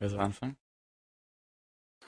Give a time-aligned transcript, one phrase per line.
[0.00, 0.56] Wer soll anfangen?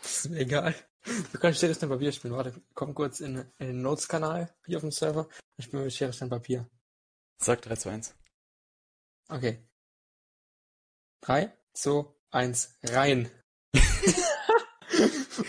[0.02, 0.75] Ist mir egal.
[1.04, 2.34] Du kannst Schere, Stein, Papier spielen.
[2.34, 5.29] Warte, komm kurz in, in den Notes-Kanal hier auf dem Server.
[5.58, 6.68] Ich spiele mit Schere, Stein, Papier.
[7.38, 8.14] Sag 3 zu 1.
[9.28, 9.62] Okay.
[11.20, 13.30] 3, 2, 1, rein.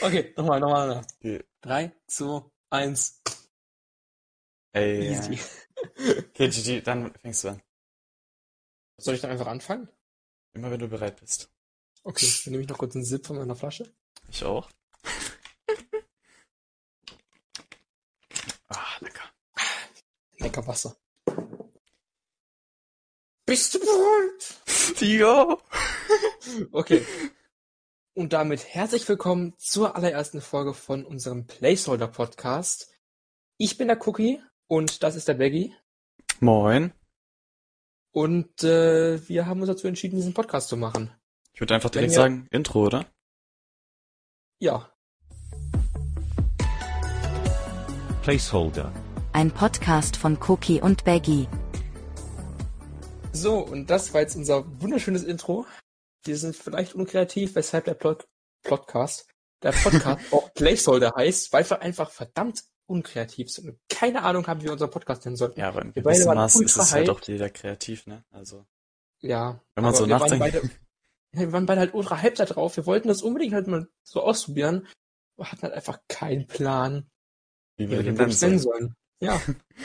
[0.01, 1.05] okay, nochmal, nochmal, nochmal.
[1.19, 1.43] Okay.
[1.61, 3.21] 3, 2, 1,
[4.73, 5.11] Ey.
[5.11, 5.39] easy.
[6.29, 7.61] Okay, GG, dann fängst du an.
[8.97, 9.87] Soll ich dann einfach anfangen?
[10.53, 11.52] Immer wenn du bereit bist.
[12.05, 13.89] Okay, dann nehme ich noch kurz einen Sip von meiner Flasche.
[14.29, 14.69] Ich auch.
[18.67, 19.23] ah, lecker.
[20.37, 20.97] Lecker Wasser.
[23.45, 24.59] Bist du bereit?
[24.99, 25.57] Ja.
[26.71, 27.05] Okay.
[28.13, 32.93] Und damit herzlich willkommen zur allerersten Folge von unserem Placeholder Podcast.
[33.57, 35.73] Ich bin der Cookie und das ist der Baggy.
[36.41, 36.93] Moin.
[38.11, 41.11] Und äh, wir haben uns dazu entschieden, diesen Podcast zu machen.
[41.53, 43.05] Ich würde einfach direkt sagen, Intro, oder?
[44.59, 44.89] Ja,
[48.23, 48.91] Placeholder.
[49.33, 51.47] Ein Podcast von Cookie und Baggy.
[53.33, 55.65] so, und das war jetzt unser wunderschönes Intro.
[56.23, 58.25] Wir sind vielleicht unkreativ, weshalb der Plot
[58.63, 59.27] Podcast,
[59.61, 64.61] der Podcast auch Placeholder heißt, weil wir einfach verdammt unkreativ sind und keine Ahnung haben,
[64.61, 65.59] wie wir unseren Podcast nennen sollten.
[65.59, 68.23] Ja, aber im Wir beide gewissen waren Maß ist es halt auch jeder kreativ, ne?
[68.31, 68.65] Also,
[69.19, 69.59] Ja.
[69.75, 70.61] wenn man aber so wir waren nachdenkt.
[70.61, 70.73] beide, ja,
[71.33, 72.77] wir waren beide halt ultra hyped da drauf.
[72.77, 74.87] Wir wollten das unbedingt halt mal so ausprobieren.
[75.35, 77.09] Wir hatten halt einfach keinen Plan,
[77.77, 78.95] wie wir den Wunsch nennen sollen.
[79.19, 79.41] Ja.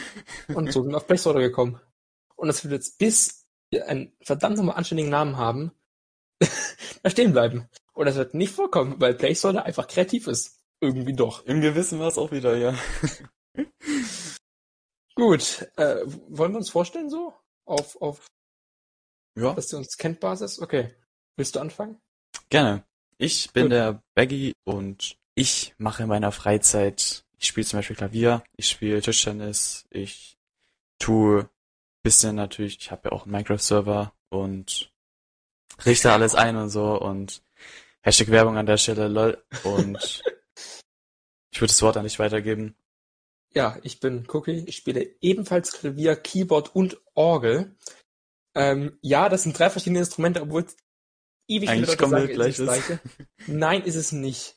[0.54, 1.80] Und so sind wir auf Placeholder gekommen.
[2.36, 5.72] Und das wird jetzt, bis wir einen verdammt nochmal anständigen Namen haben,
[7.02, 7.68] da stehen bleiben.
[7.94, 10.60] Und das wird nicht vorkommen, weil Placeholder einfach kreativ ist.
[10.80, 11.44] Irgendwie doch.
[11.46, 12.74] Im gewissen Maß auch wieder, ja.
[15.16, 17.34] Gut, äh, wollen wir uns vorstellen so?
[17.64, 18.26] Auf, auf,
[19.36, 20.60] Ja, dass du uns kennt, Basis?
[20.60, 20.94] Okay.
[21.38, 22.00] Willst du anfangen?
[22.50, 22.84] gerne.
[23.16, 23.72] Ich bin Gut.
[23.72, 29.00] der Baggy und ich mache in meiner Freizeit, ich spiele zum Beispiel Klavier, ich spiele
[29.00, 30.36] Tischtennis, ich
[30.98, 31.48] tue
[32.02, 34.92] bisschen natürlich, ich habe ja auch einen Minecraft-Server und
[35.84, 37.42] richte alles ein und so und
[38.02, 39.42] Hashtag Werbung an der Stelle, lol.
[39.64, 40.22] Und
[41.52, 42.74] ich würde das Wort an dich weitergeben.
[43.54, 44.64] Ja, ich bin Cookie.
[44.66, 47.76] Ich spiele ebenfalls Klavier, Keyboard und Orgel.
[48.54, 50.66] Ähm, ja, das sind drei verschiedene Instrumente, obwohl
[51.48, 53.00] ewig viele Eigentlich Leute komplett sagen, es ist das gleich gleiche.
[53.46, 54.56] Nein, ist es nicht.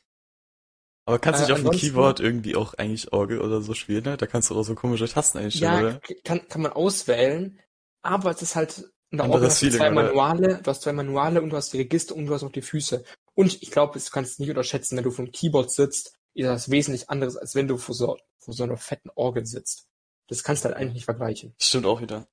[1.05, 4.03] Aber kannst du Äh, nicht auf dem Keyboard irgendwie auch eigentlich Orgel oder so spielen,
[4.03, 4.17] ne?
[4.17, 6.01] Da kannst du auch so komische Tasten einstellen, Ja, oder?
[6.23, 7.59] kann, kann man auswählen,
[8.01, 10.03] aber es ist halt Anderes Orgel hast du Feeling, zwei oder?
[10.03, 12.61] Manuale, du hast zwei Manuale und du hast die Register und du hast noch die
[12.61, 13.03] Füße.
[13.33, 16.69] Und ich glaube, du kannst es nicht unterschätzen, wenn du vom Keyboard sitzt, ist das
[16.71, 19.87] wesentlich anderes, als wenn du vor so, vor so einer fetten Orgel sitzt.
[20.27, 21.53] Das kannst du halt eigentlich nicht vergleichen.
[21.59, 22.27] Stimmt auch wieder.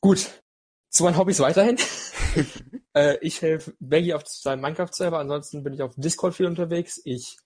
[0.00, 0.42] Gut.
[0.90, 1.76] Zu meinen Hobbys weiterhin.
[2.96, 7.00] äh, ich helfe Baggy auf seinem Minecraft-Server, ansonsten bin ich auf Discord viel unterwegs.
[7.04, 7.36] Ich,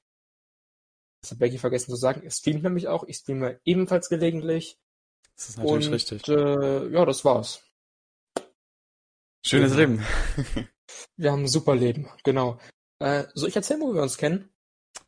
[1.22, 3.04] das hat Baggy vergessen zu sagen, er streamt nämlich auch.
[3.04, 4.78] Ich streame ebenfalls gelegentlich.
[5.36, 6.28] Das ist natürlich und richtig.
[6.28, 7.62] Äh, ja, das war's.
[9.44, 9.80] Schönes genau.
[9.80, 10.06] Leben.
[11.16, 12.58] Wir haben ein super Leben, genau.
[12.98, 14.52] Äh, soll ich erzählen, wo wir uns kennen?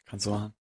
[0.06, 0.54] Kannst du machen.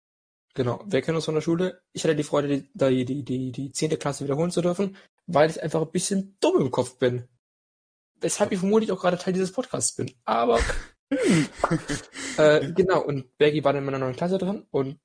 [0.54, 1.82] Genau, wir kennen uns von der Schule.
[1.94, 3.98] Ich hatte die Freude, die, die, die, die, die 10.
[4.00, 7.30] Klasse wiederholen zu dürfen, weil ich einfach ein bisschen dumm im Kopf bin.
[8.22, 10.14] Weshalb ich vermutlich auch gerade Teil dieses Podcasts bin.
[10.26, 10.60] Aber
[11.12, 11.48] hm.
[12.38, 15.00] äh, genau, und Bergi war dann in meiner neuen Klasse drin und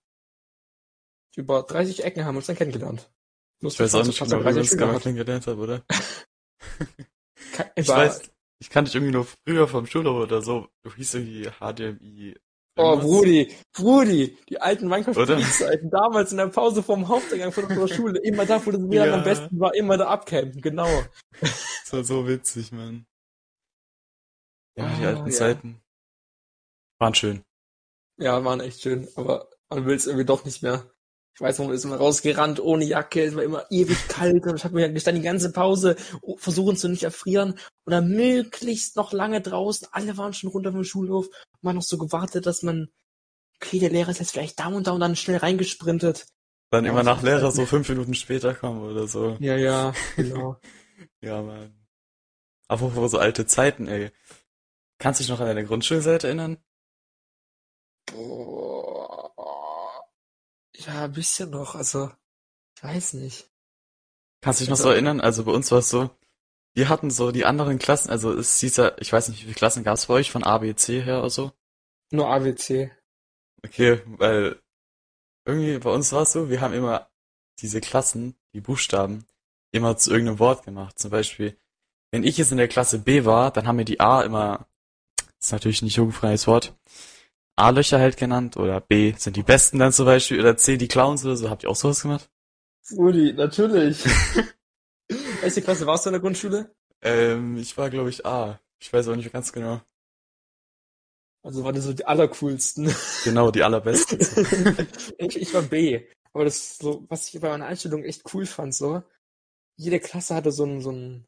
[1.34, 3.10] über 30 Ecken haben wir uns dann kennengelernt.
[3.60, 5.84] Ich weiß auch nicht genau, wie wir uns gerade kennengelernt haben, oder?
[7.74, 8.22] Ich Ich weiß,
[8.58, 10.68] ich kannte dich irgendwie nur früher vom Schulhof oder so.
[10.82, 12.36] Du hieß irgendwie HDMI.
[12.78, 12.98] Oh.
[12.98, 14.86] Brudi, Brudi, die alten?
[14.88, 19.08] Minecraft-Zeiten, damals in der Pause vom Haupteingang von unserer Schule, immer da, wo das WLAN
[19.08, 19.14] Ja.
[19.14, 20.88] am besten war, immer da abcampen, genau.
[21.40, 23.06] Das war so witzig, Mann.
[24.76, 25.32] Ja, die Ah, alten ja.
[25.32, 25.80] Zeiten.
[26.98, 27.42] Waren schön.
[28.18, 30.90] Ja, waren echt schön, aber man will es irgendwie doch nicht mehr.
[31.36, 34.64] Ich weiß, man ist immer rausgerannt ohne Jacke, es war immer ewig kalt und ich
[34.64, 39.42] habe mir gestanden die ganze Pause oh, versuchen zu nicht erfrieren oder möglichst noch lange
[39.42, 39.86] draußen.
[39.92, 41.28] Alle waren schon runter vom Schulhof,
[41.60, 42.88] man noch so gewartet, dass man,
[43.56, 46.24] okay, der Lehrer ist jetzt vielleicht da und da und dann schnell reingesprintet.
[46.70, 49.36] Dann Ja, immer nach Lehrer das so fünf Minuten später kommen oder so.
[49.38, 50.56] Ja, ja, genau.
[51.20, 51.86] Ja, Mann.
[52.66, 54.10] Apropos so alte Zeiten, ey.
[54.98, 56.56] Kannst du dich noch an deine Grundschulzeit erinnern?
[58.06, 58.65] Boah.
[60.78, 62.10] Ja, ein bisschen noch, also,
[62.76, 63.50] ich weiß nicht.
[64.40, 65.20] Kannst du dich noch so erinnern?
[65.20, 66.10] Also bei uns war es so,
[66.74, 69.54] wir hatten so die anderen Klassen, also es hieß ja, ich weiß nicht, wie viele
[69.54, 71.52] Klassen gab es bei euch von A, B, C her oder so?
[72.10, 72.92] Nur ABC.
[73.64, 74.60] Okay, weil
[75.44, 77.08] irgendwie bei uns war es so, wir haben immer
[77.60, 79.26] diese Klassen, die Buchstaben,
[79.72, 80.98] immer zu irgendeinem Wort gemacht.
[80.98, 81.56] Zum Beispiel,
[82.10, 84.68] wenn ich jetzt in der Klasse B war, dann haben wir die A immer
[85.40, 86.74] ist natürlich nicht jugendfreies Wort.
[87.56, 91.24] A-Löcher halt genannt oder B sind die Besten dann zum Beispiel oder C die Clowns
[91.24, 91.50] oder so.
[91.50, 92.30] Habt ihr auch sowas gemacht?
[92.92, 94.04] Rudi, natürlich.
[95.40, 96.74] Welche Klasse warst du in der Grundschule?
[97.02, 98.60] Ähm, ich war glaube ich A.
[98.78, 99.80] Ich weiß auch nicht ganz genau.
[101.42, 102.92] Also waren das so die allercoolsten.
[103.24, 104.18] Genau, die allerbesten.
[105.18, 106.04] ich, ich war B.
[106.32, 109.02] Aber das ist so, was ich bei meiner Einstellung echt cool fand, so.
[109.76, 111.24] Jede Klasse hatte so ein, so ein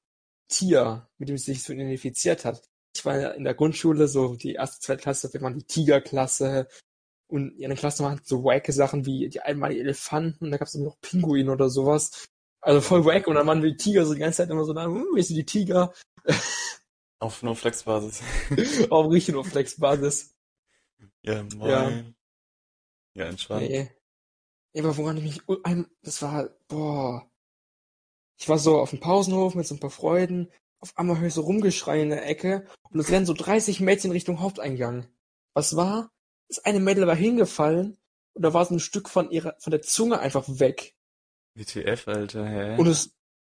[0.49, 2.69] Tier, mit dem sie sich so identifiziert hat.
[2.99, 6.67] Ich war in der Grundschule so die erste, zweite Klasse, wir waren die Tigerklasse.
[7.29, 10.67] Und in der Klasse waren so wacke Sachen wie die einmal Elefanten und da gab
[10.67, 12.27] es noch Pinguin oder sowas.
[12.61, 14.73] Also voll wack und dann waren wir die Tiger so die ganze Zeit immer so
[14.73, 15.93] da, hm, wir sind die Tiger.
[17.21, 18.21] Auf nur Flexbasis.
[18.91, 20.35] Auf richtig nur Flexbasis.
[21.23, 22.17] Ja, moin.
[23.15, 23.69] Ja, entspannt.
[23.69, 23.91] Nee.
[24.73, 25.43] Ja, aber woran ich mich,
[26.03, 27.31] das war, boah.
[28.41, 30.51] Ich war so auf dem Pausenhof mit so ein paar Freunden.
[30.81, 34.13] Auf einmal höre ich so Rumgeschrei in der Ecke und es rennen so 30 Mädchen
[34.13, 35.07] Richtung Haupteingang.
[35.55, 36.13] Was war?
[36.49, 37.99] Das eine Mädel war hingefallen
[38.35, 40.95] und da war so ein Stück von ihrer, von der Zunge einfach weg.
[41.55, 42.77] WTF, Alter, hä?
[42.79, 43.11] Und das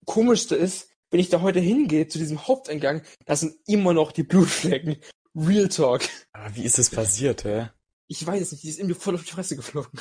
[0.04, 4.24] Komischste ist, wenn ich da heute hingehe zu diesem Haupteingang, da sind immer noch die
[4.24, 4.96] Blutflecken.
[5.34, 6.02] Real Talk.
[6.32, 7.70] Aber wie ist das passiert, hä?
[8.08, 10.00] Ich weiß es nicht, die ist irgendwie voll auf die Fresse geflogen.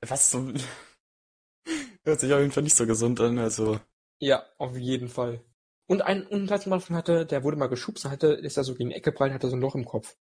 [0.00, 0.52] Was so?
[2.04, 3.80] Hört sich auf jeden Fall nicht so gesund an, also.
[4.18, 5.42] Ja, auf jeden Fall.
[5.86, 8.96] Und ein Unplatzmann hatte, der wurde mal geschubst, und hatte, ist da so gegen die
[8.96, 10.16] Ecke prallt, hatte so ein Loch im Kopf.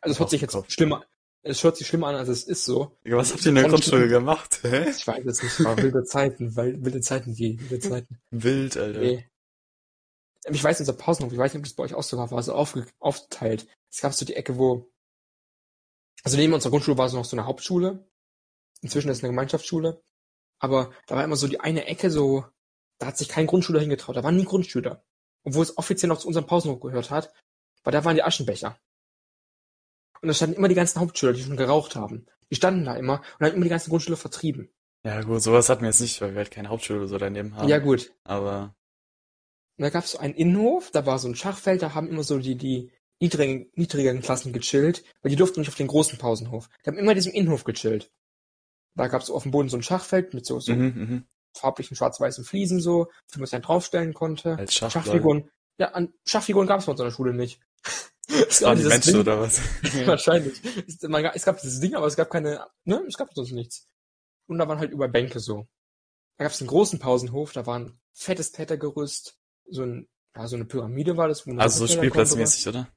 [0.00, 0.70] Also es hört sich jetzt Kopf.
[0.70, 1.04] schlimmer,
[1.42, 2.96] es hört sich schlimmer an, als es ist so.
[3.04, 4.90] Digga, was habt ihr in der Von- Grundschule gemacht, hä?
[4.90, 8.20] Ich weiß es nicht, war wilde Zeiten, weil, wilde Zeiten, die, wilde Zeiten.
[8.30, 9.00] Wild, Alter.
[9.00, 9.28] Nee.
[10.48, 12.42] Ich weiß, unser Pausenhof, ich weiß nicht, ob das bei euch auch so war, war
[12.42, 13.66] so aufge aufgeteilt.
[13.90, 14.88] Es gab so die Ecke, wo,
[16.22, 18.08] also neben unserer Grundschule war so noch so eine Hauptschule.
[18.80, 20.02] Inzwischen ist es eine Gemeinschaftsschule.
[20.58, 22.44] Aber da war immer so die eine Ecke so,
[22.98, 24.16] da hat sich kein Grundschüler hingetraut.
[24.16, 25.04] Da waren nie Grundschüler.
[25.44, 27.32] Obwohl es offiziell noch zu unserem Pausenhof gehört hat.
[27.84, 28.78] Weil da waren die Aschenbecher.
[30.20, 32.26] Und da standen immer die ganzen Hauptschüler, die schon geraucht haben.
[32.50, 34.70] Die standen da immer und haben immer die ganzen Grundschüler vertrieben.
[35.04, 37.54] Ja, gut, sowas hatten wir jetzt nicht, weil wir halt keine Hauptschule oder so daneben
[37.54, 37.68] haben.
[37.68, 38.74] Ja gut, Aber,
[39.76, 42.24] Und da gab es so einen Innenhof, da war so ein Schachfeld, da haben immer
[42.24, 42.90] so die, die
[43.20, 46.68] niedrigen, niedrigeren Klassen gechillt, weil die durften nicht auf den großen Pausenhof.
[46.84, 48.10] Die haben immer in diesem Innenhof gechillt.
[48.96, 51.24] Da gab es auf dem Boden so ein Schachfeld mit so, so mhm, mhm.
[51.58, 54.56] Farblichen schwarz-weißen Fliesen so, die man sich dann draufstellen konnte.
[54.56, 54.74] Als.
[54.74, 55.50] Schachfiguren.
[55.78, 57.60] Ja, an Schachfiguren gab es bei uns in der Schule nicht.
[58.28, 59.60] Das waren die Menschen Ding- oder was?
[60.04, 60.60] Wahrscheinlich.
[60.88, 63.86] Es, man, es gab dieses Ding, aber es gab keine, ne, es gab sonst nichts.
[64.48, 65.68] Und da waren halt über Bänke so.
[66.36, 69.38] Da gab es einen großen Pausenhof, da war ein fettes Klettergerüst,
[69.70, 71.46] so ein, ja, so eine Pyramide war das.
[71.46, 72.88] Wo man Also so spielplatzmäßig, oder?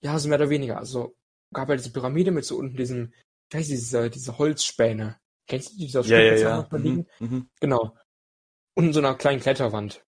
[0.00, 0.78] Ja, so mehr oder weniger.
[0.78, 1.14] Also
[1.52, 3.12] gab halt diese Pyramide mit so unten diesem,
[3.50, 5.20] wie heißt diese, diese Holzspäne.
[5.46, 6.68] Kennst du die, die auf Ja, ja, Spielplätzen ja.
[6.76, 7.06] liegen?
[7.18, 7.50] Mhm, mhm.
[7.60, 7.96] Genau.
[8.74, 10.04] Und in so einer kleinen Kletterwand.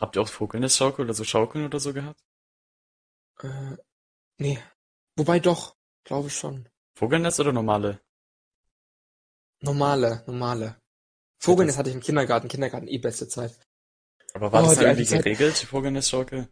[0.00, 2.22] Habt ihr auch Vogelnestschaukel oder so Schaukeln oder so gehabt?
[3.42, 3.76] Äh,
[4.38, 4.58] nee.
[5.16, 6.68] Wobei doch, glaube ich schon.
[6.94, 8.00] Vogelnest oder normale?
[9.60, 10.80] Normale, normale.
[11.40, 13.58] Vogelnest hatte ich im Kindergarten, Kindergarten eh beste Zeit.
[14.34, 16.48] Aber war Oh, das irgendwie geregelt, die Vogelnestschaukel?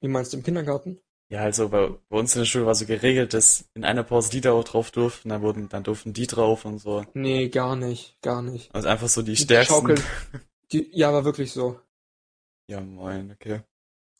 [0.00, 1.00] Wie meinst du im Kindergarten?
[1.32, 4.28] Ja, also bei, bei uns in der Schule war so geregelt, dass in einer Pause
[4.28, 7.06] die da auch drauf durften, dann wurden, dann durften die drauf und so.
[7.14, 8.74] Nee, gar nicht, gar nicht.
[8.74, 9.74] Also einfach so die Die stärksten.
[9.74, 10.02] Schaukeln.
[10.72, 11.80] Die, ja, war wirklich so.
[12.66, 13.62] Ja, moin, okay.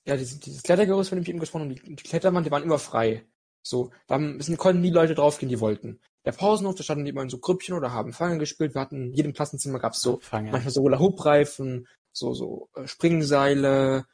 [0.06, 2.62] Ja, dieses, dieses Klettergerüst, von dem ich eben gesprochen habe, die, die Kletterwand, die waren
[2.62, 3.26] immer frei.
[3.62, 4.16] So, da
[4.56, 6.00] konnten die Leute draufgehen, die wollten.
[6.24, 8.74] Der Pausenhof, da standen die immer in so Grüppchen oder haben Fangen gespielt.
[8.74, 10.50] Wir hatten in jedem Klassenzimmer gab's so Fangen.
[10.50, 14.06] manchmal so Hula-Hoop-Reifen, so, so äh, Springseile.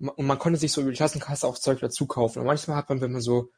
[0.00, 2.40] Und man konnte sich so über die Klassenkasse auch Zeug dazu kaufen.
[2.40, 3.50] Und manchmal hat man, wenn man so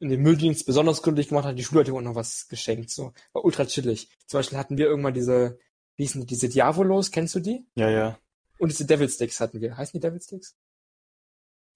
[0.00, 2.90] in den Mülldienst besonders gründlich gemacht hat, die Schulleute auch noch was geschenkt.
[2.90, 4.08] So, war ultra chillig.
[4.26, 5.58] Zum Beispiel hatten wir irgendwann diese,
[5.96, 7.64] wie hießen die, diese Diavolos, kennst du die?
[7.76, 8.18] Ja, ja.
[8.58, 9.76] Und diese Devil Sticks hatten wir.
[9.76, 10.56] Heißen die Devil Sticks?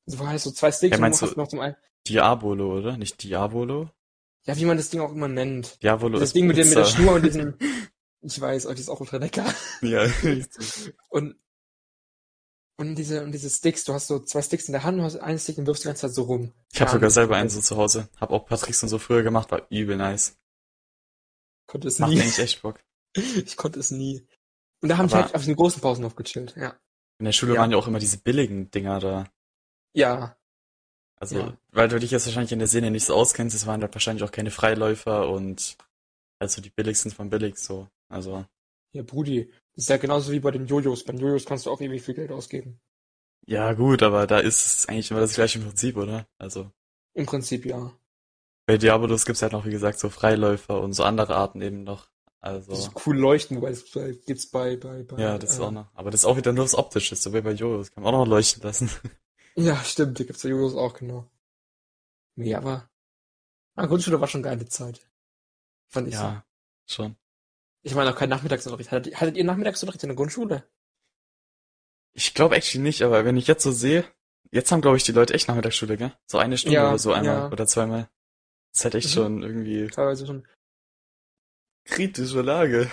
[0.07, 1.77] So heißt so zwei Sticks Ja, und meinst du hast du- noch zum einen.
[2.07, 2.97] Diabolo, oder?
[2.97, 3.91] Nicht Diabolo?
[4.45, 5.83] Ja, wie man das Ding auch immer nennt.
[5.83, 6.85] Diabolo Das ist Ding mit, dem, mit der.
[6.87, 7.55] Schnur und diesem.
[8.21, 9.45] Ich weiß, die ist auch ultra lecker.
[9.81, 10.05] Ja.
[11.09, 11.37] Und,
[12.79, 15.17] und diese, und diese Sticks, du hast so zwei Sticks in der Hand, du hast
[15.17, 16.53] einen Stick und wirfst die ganze Zeit so rum.
[16.73, 18.09] Ich habe sogar selber einen so zu Hause.
[18.19, 20.37] Hab auch Patricks und so früher gemacht, war übel nice.
[21.67, 22.21] Konnte es Macht nie.
[22.21, 22.81] eigentlich echt Bock.
[23.17, 24.27] Ich konnte es nie.
[24.81, 26.79] Und da haben wir halt auf den großen Pausenhof gechillt, ja.
[27.19, 27.61] In der Schule Ja.
[27.61, 29.27] waren ja auch immer diese billigen Dinger da.
[29.95, 30.37] Ja,
[31.21, 31.59] Also, Ja.
[31.73, 34.23] weil du dich jetzt wahrscheinlich in der Szene nicht so auskennst, es waren da wahrscheinlich
[34.23, 35.77] auch keine Freiläufer und
[36.39, 37.89] also die billigsten von billig so.
[38.09, 38.47] Also,
[38.99, 39.51] ja, Brudi.
[39.75, 41.05] Das ist ja genauso wie bei den Jojos.
[41.05, 42.81] Bei den Jojos kannst du auch ewig viel Geld ausgeben.
[43.47, 46.27] ja gut, aber da ist es eigentlich immer das gleiche Prinzip, oder?
[46.39, 46.71] Also,
[47.15, 47.93] Im Prinzip ja.
[48.67, 52.09] bei Diabolos gibt's halt noch, wie gesagt, so Freiläufer und so andere Arten eben noch.
[52.41, 55.21] Also, Das ist cool leuchten, wobei das äh, gibt's bei, bei, bei.
[55.21, 55.89] ja, das ist äh, auch noch.
[55.95, 58.25] Aber das ist auch wieder nur das Optische, so wie bei Jojos, kann man auch
[58.25, 58.91] noch leuchten lassen.
[59.57, 61.29] Ja, stimmt, die gibt's bei Julius auch, genau.
[62.37, 62.89] Nee, aber
[63.75, 65.01] ah, Grundschule war schon eine geile Zeit.
[65.89, 66.23] Fand ich so.
[66.23, 66.45] Ja,
[66.87, 67.17] schon.
[67.83, 68.91] Ich meine auch kein Nachmittagsunterricht.
[68.91, 70.69] Hattet, hattet ihr Nachmittagsunterricht in der Grundschule?
[72.15, 74.05] Ich glaube actually nicht, aber wenn ich jetzt so sehe,
[74.51, 76.13] jetzt haben glaube ich die Leute echt Nachmittagsschule, gell?
[76.27, 77.51] So eine Stunde Ja, oder so einmal ja.
[77.51, 78.09] oder zweimal.
[78.73, 79.13] Das ist halt echt Mhm.
[79.13, 80.47] schon irgendwie Teilweise schon.
[81.85, 82.91] kritische Lage.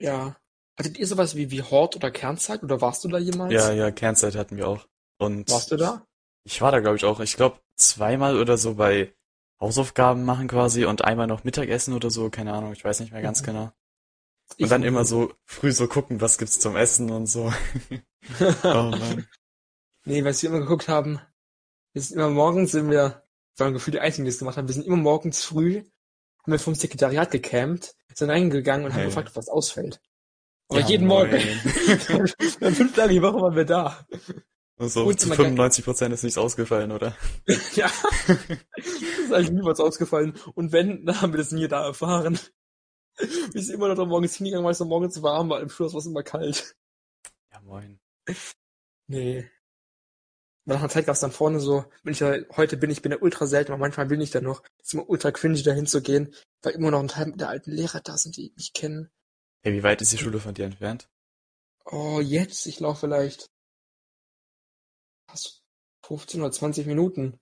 [0.00, 0.36] Ja.
[0.78, 3.52] Hattet ihr sowas wie, wie Hort oder Kernzeit oder warst du da jemals?
[3.52, 4.86] Ja, ja, Kernzeit hatten wir auch.
[5.18, 6.06] Und Warst du da?
[6.44, 7.20] ich war da glaube ich auch.
[7.20, 9.12] Ich glaube zweimal oder so bei
[9.60, 13.20] Hausaufgaben machen quasi und einmal noch Mittagessen oder so, keine Ahnung, ich weiß nicht mehr
[13.20, 13.46] ganz Mhm.
[13.46, 13.72] genau.
[14.58, 17.52] Und dann immer so früh so gucken, was gibt's zum Essen und so.
[18.62, 19.26] Oh Mann.
[20.04, 21.20] Nee, was wir immer geguckt haben,
[21.94, 23.22] wir sind immer morgens, sind wir,
[23.56, 26.52] wir waren gefühlt die Einzigen, die das gemacht haben, wir sind immer morgens früh, haben
[26.52, 29.06] wir vom Sekretariat gecampt, sind reingegangen und haben Hey.
[29.08, 30.00] gefragt, ob was ausfällt.
[30.68, 31.30] Aber Ja, jeden moin.
[31.30, 32.32] Morgen.
[32.60, 34.06] Dann fünf Tage die Woche waren wir da.
[34.76, 37.16] Und so Und zu immer 95 Prozent ist nichts ausgefallen, oder?
[37.74, 37.90] Ja.
[38.26, 38.36] Das
[39.24, 40.34] ist eigentlich nie was ausgefallen.
[40.54, 42.38] Und wenn, dann haben wir das nie da erfahren.
[43.52, 45.60] Wir sind immer noch morgens hingegangen, weil es morgens warm war.
[45.60, 46.74] Im Schluss war es immer kalt.
[47.52, 48.00] Ja, moin.
[49.06, 49.50] Nee.
[50.64, 53.12] Nach einer Zeit gab es dann vorne so, wenn ich ja, heute bin ich bin
[53.12, 54.62] ja ultra selten, aber manchmal bin ich da noch.
[54.78, 58.00] Es ist immer ultra cringy, da hinzugehen, weil immer noch ein Teil der alten Lehrer
[58.00, 59.10] da sind, die mich kennen.
[59.62, 61.08] Hey, wie weit ist die Schule von dir entfernt?
[61.84, 63.50] Oh, jetzt, ich laufe vielleicht
[65.26, 65.62] was,
[66.06, 67.40] 15 oder 20 Minuten.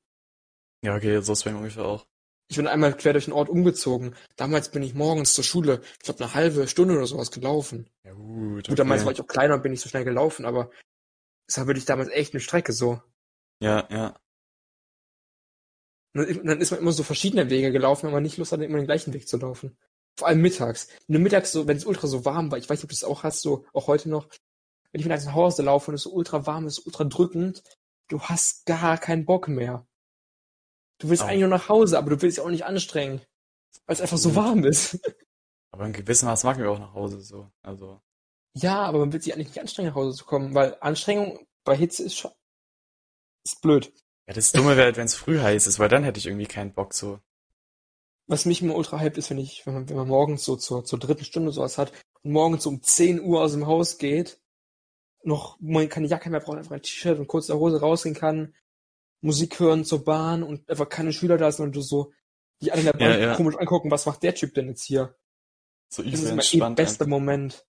[0.82, 2.06] Ja, okay, so ist bei mir ungefähr auch.
[2.50, 4.14] Ich bin einmal quer durch den Ort umgezogen.
[4.36, 7.90] Damals bin ich morgens zur Schule, ich glaube eine halbe Stunde oder sowas gelaufen.
[8.04, 8.68] Ja, gut.
[8.68, 9.06] Gut, damals okay.
[9.06, 10.70] war ich auch kleiner und bin nicht so schnell gelaufen, aber
[11.46, 13.02] es war wirklich damals echt eine Strecke so.
[13.60, 14.18] Ja, ja.
[16.14, 18.78] Und dann ist man immer so verschiedene Wege gelaufen, wenn man nicht Lust hatte, immer
[18.78, 19.76] den gleichen Weg zu laufen.
[20.16, 20.88] Vor allem mittags.
[21.06, 23.04] Du mittags so, wenn es ultra so warm war, ich weiß nicht, ob du das
[23.04, 24.26] auch hast, so auch heute noch,
[24.90, 27.62] wenn ich mittags nach Hause laufe und es so ultra warm ist, ultra drückend,
[28.08, 29.86] du hast gar keinen Bock mehr.
[30.98, 31.26] Du willst Au.
[31.26, 33.20] eigentlich nur nach Hause, aber du willst dich auch nicht anstrengen,
[33.86, 34.36] weil es einfach so Gut.
[34.36, 34.98] warm ist.
[35.70, 37.52] Aber in gewissem Maß mag wir auch nach Hause so.
[37.62, 38.00] Also,
[38.54, 41.76] Ja, aber man will sich eigentlich nicht anstrengen, nach Hause zu kommen, weil Anstrengung bei
[41.76, 42.32] Hitze ist schon,
[43.44, 43.92] ist blöd.
[44.26, 46.46] ja, das Dumme wäre halt, wenn es früh heiß ist, weil dann hätte ich irgendwie
[46.46, 47.20] keinen Bock so.
[48.26, 50.84] Was mich immer ultra hypt ist, wenn ich, wenn man, wenn man morgens so zur,
[50.84, 54.40] zur dritten Stunde sowas hat und morgens um 10 Uhr aus dem Haus geht,
[55.22, 58.54] noch, man keine Jacke mehr braucht, einfach ein T-Shirt und kurze Hose rausgehen kann,
[59.20, 62.12] Musik hören zur Bahn und einfach keine Schüler da sind und du so,
[62.60, 63.34] die alle in der Bahn Ja, ja.
[63.37, 65.16] komisch angucken, was macht der Typ denn jetzt hier?
[65.88, 67.06] So Das übel ist immer eh bester einfach.
[67.06, 67.66] Moment.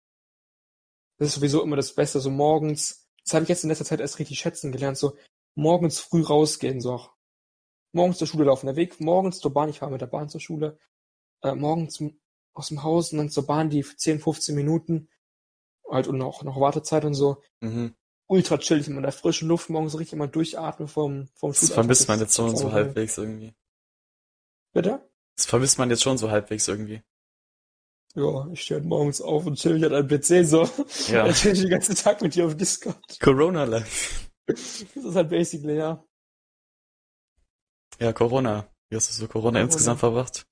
[1.17, 3.09] Das ist sowieso immer das Beste, so morgens.
[3.23, 5.17] Das habe ich jetzt in letzter Zeit erst richtig schätzen gelernt, so
[5.55, 7.13] morgens früh rausgehen, so auch.
[7.93, 10.41] Morgens zur Schule laufen, der Weg morgens zur Bahn, ich fahre mit der Bahn zur
[10.41, 10.79] Schule,
[11.41, 12.03] äh, morgens
[12.53, 15.09] aus dem Haus und dann zur Bahn die 10, 15 Minuten,
[15.89, 17.41] halt und noch, noch Wartezeit und so.
[17.61, 17.95] Mhm.
[18.27, 21.75] Ultra chillig, in der frischen Luft morgens richtig mal durchatmen vom, vom Das Schulalltag.
[21.75, 23.53] vermisst man Das jetzt schon so halbwegs irgendwie.
[24.71, 25.07] Bitte?
[25.35, 27.03] Das vermisst man jetzt schon so halbwegs irgendwie.
[28.15, 30.63] Ja, ich stehe halt morgens auf und chill mich halt am PC so.
[31.11, 31.23] Ja.
[31.25, 33.19] Dann chill ich den ganzen Tag mit dir auf Discord.
[33.19, 34.29] Corona Life.
[34.45, 36.03] Das ist halt basically, ja.
[37.99, 38.67] Ja, Corona.
[38.89, 39.61] Wie hast du so Corona, Corona.
[39.61, 40.45] insgesamt verbracht?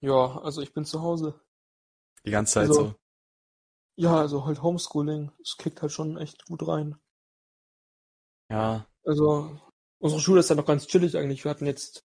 [0.00, 1.40] Ja, also ich bin zu Hause.
[2.26, 2.94] Die ganze Zeit Also- so.
[3.96, 6.96] Ja, also halt Homeschooling, es kickt halt schon echt gut rein.
[8.50, 8.86] Ja.
[9.04, 9.58] Also,
[9.98, 11.44] unsere Schule ist dann noch ganz chillig eigentlich.
[11.44, 12.04] Wir hatten jetzt,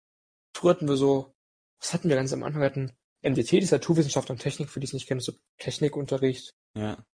[0.55, 1.35] früher hatten wir so,
[1.81, 2.61] was hatten wir ganz am Anfang?
[2.61, 2.93] Wir hatten
[3.23, 7.05] MDT, die ist Naturwissenschaft und Technik, für die es nicht kennen, so Technikunterricht, Ja.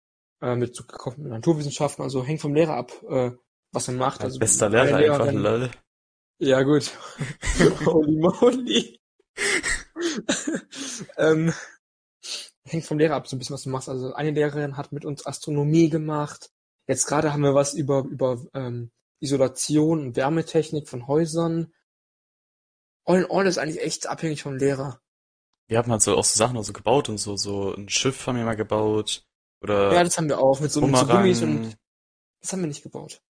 [0.41, 3.31] äh, mit so gekoppelten Naturwissenschaften, also hängt vom Lehrer ab, äh,
[3.73, 4.21] was man macht.
[4.21, 5.71] Als Also, bester meine Lehrer einfach, lol.
[6.39, 6.91] Ja, gut.
[7.87, 9.01] Holy moly.
[11.17, 11.53] ähm,
[12.67, 13.89] hängt vom Lehrer ab, so ein bisschen, was du machst.
[13.89, 16.51] Also eine Lehrerin hat mit uns Astronomie gemacht.
[16.87, 18.91] Jetzt gerade haben wir was über, über ähm,
[19.21, 21.73] Isolation und Wärmetechnik von Häusern.
[23.07, 25.01] All in all ist eigentlich echt abhängig vom Lehrer.
[25.67, 28.27] Wir haben halt so auch so Sachen auch so gebaut und so, so ein Schiff
[28.27, 29.27] haben wir mal gebaut.
[29.63, 31.07] Oder ja, das haben wir auch mit so, mit so.
[31.07, 31.77] Gummis und
[32.41, 33.23] das haben wir nicht gebaut.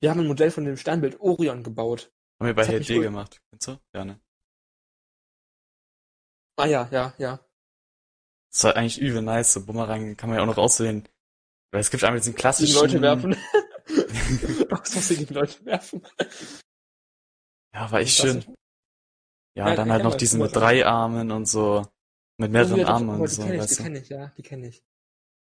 [0.00, 2.12] Wir haben ein Modell von dem Sternbild Orion gebaut.
[2.40, 3.40] haben wir bei wohl- gemacht.
[3.50, 3.78] Kennst du?
[3.94, 4.20] Ja, ne?
[6.56, 7.45] Ah ja, ja, ja.
[8.56, 9.52] Das war eigentlich übel nice.
[9.52, 11.06] So Bumerang kann man ja auch noch aussehen.
[11.72, 12.74] Weil es gibt einmal diesen klassischen...
[12.74, 13.36] Leute werfen.
[14.70, 16.02] Was muss ich gegen Leute werfen?
[17.74, 18.42] Ja, war echt schön.
[19.54, 21.86] Ja, Ja, dann halt noch diesen mit drei Armen und so.
[22.38, 24.32] Mit mehreren Oh, ja, Armen und die so, kenn ich, weißt die kenne ich, ja,
[24.38, 24.82] die kenne ich.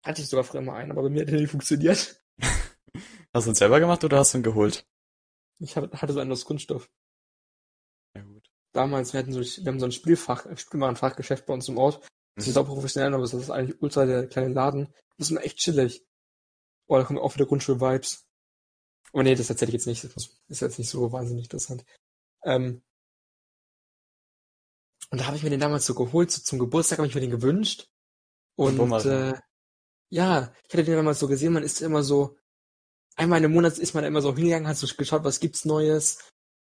[0.06, 2.24] Hatte ich sogar früher mal einen, aber bei mir hat der nie funktioniert.
[3.34, 4.86] Hast du ihn selber gemacht oder hast du ihn geholt?
[5.60, 6.90] Ich hatte so einen aus Kunststoff.
[8.16, 8.50] Ja, gut.
[8.74, 12.06] Damals, wir hatten so, wir haben so ein Spielfach, ein Spielwarenfachgeschäft bei uns im Ort.
[12.36, 14.88] Das ist auch professionell, aber das ist eigentlich ultra der kleine Laden.
[15.18, 16.06] Das ist immer echt chillig.
[16.88, 18.26] Oh, da kommen auch wieder Grundschul-Vibes.
[19.14, 20.04] Aber nee, das erzähle ich jetzt nicht.
[20.04, 21.86] Das ist jetzt nicht so wahnsinnig interessant.
[22.44, 22.82] Ähm,
[25.10, 27.22] und da habe ich mir den damals so geholt, so zum Geburtstag habe ich mir
[27.22, 27.90] den gewünscht.
[28.56, 29.34] Und äh,
[30.10, 32.38] ja, ich hatte den damals so gesehen, man ist immer so,
[33.16, 36.20] einmal im Monat ist man immer so hingegangen, hat so geschaut, was gibt's Neues.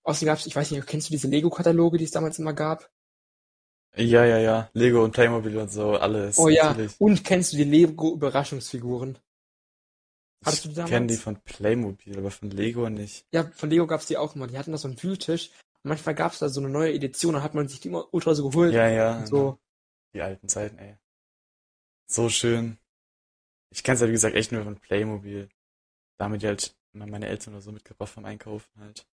[0.03, 2.89] Außerdem gab's, ich weiß nicht, kennst du diese Lego-Kataloge, die es damals immer gab?
[3.95, 4.69] Ja, ja, ja.
[4.73, 6.37] Lego und Playmobil und so, alles.
[6.39, 6.99] Oh ja, natürlich.
[6.99, 9.19] und kennst du die Lego-Überraschungsfiguren?
[10.43, 10.91] Hattest du die Ich damals?
[10.91, 13.25] kenne die von Playmobil, aber von Lego nicht.
[13.31, 14.47] Ja, von Lego gab's die auch immer.
[14.47, 15.51] Die hatten da so einen Wühltisch.
[15.83, 18.33] Und manchmal gab's da so eine neue Edition, dann hat man sich die immer ultra
[18.35, 18.73] so geholt.
[18.73, 19.25] Ja, ja.
[19.27, 19.59] So.
[20.13, 20.97] Die alten Zeiten, ey.
[22.07, 22.77] So schön.
[23.69, 25.49] Ich kenn's ja, wie gesagt, echt nur von Playmobil.
[26.17, 29.05] Damit die halt meine Eltern oder so mitgebracht vom Einkaufen halt.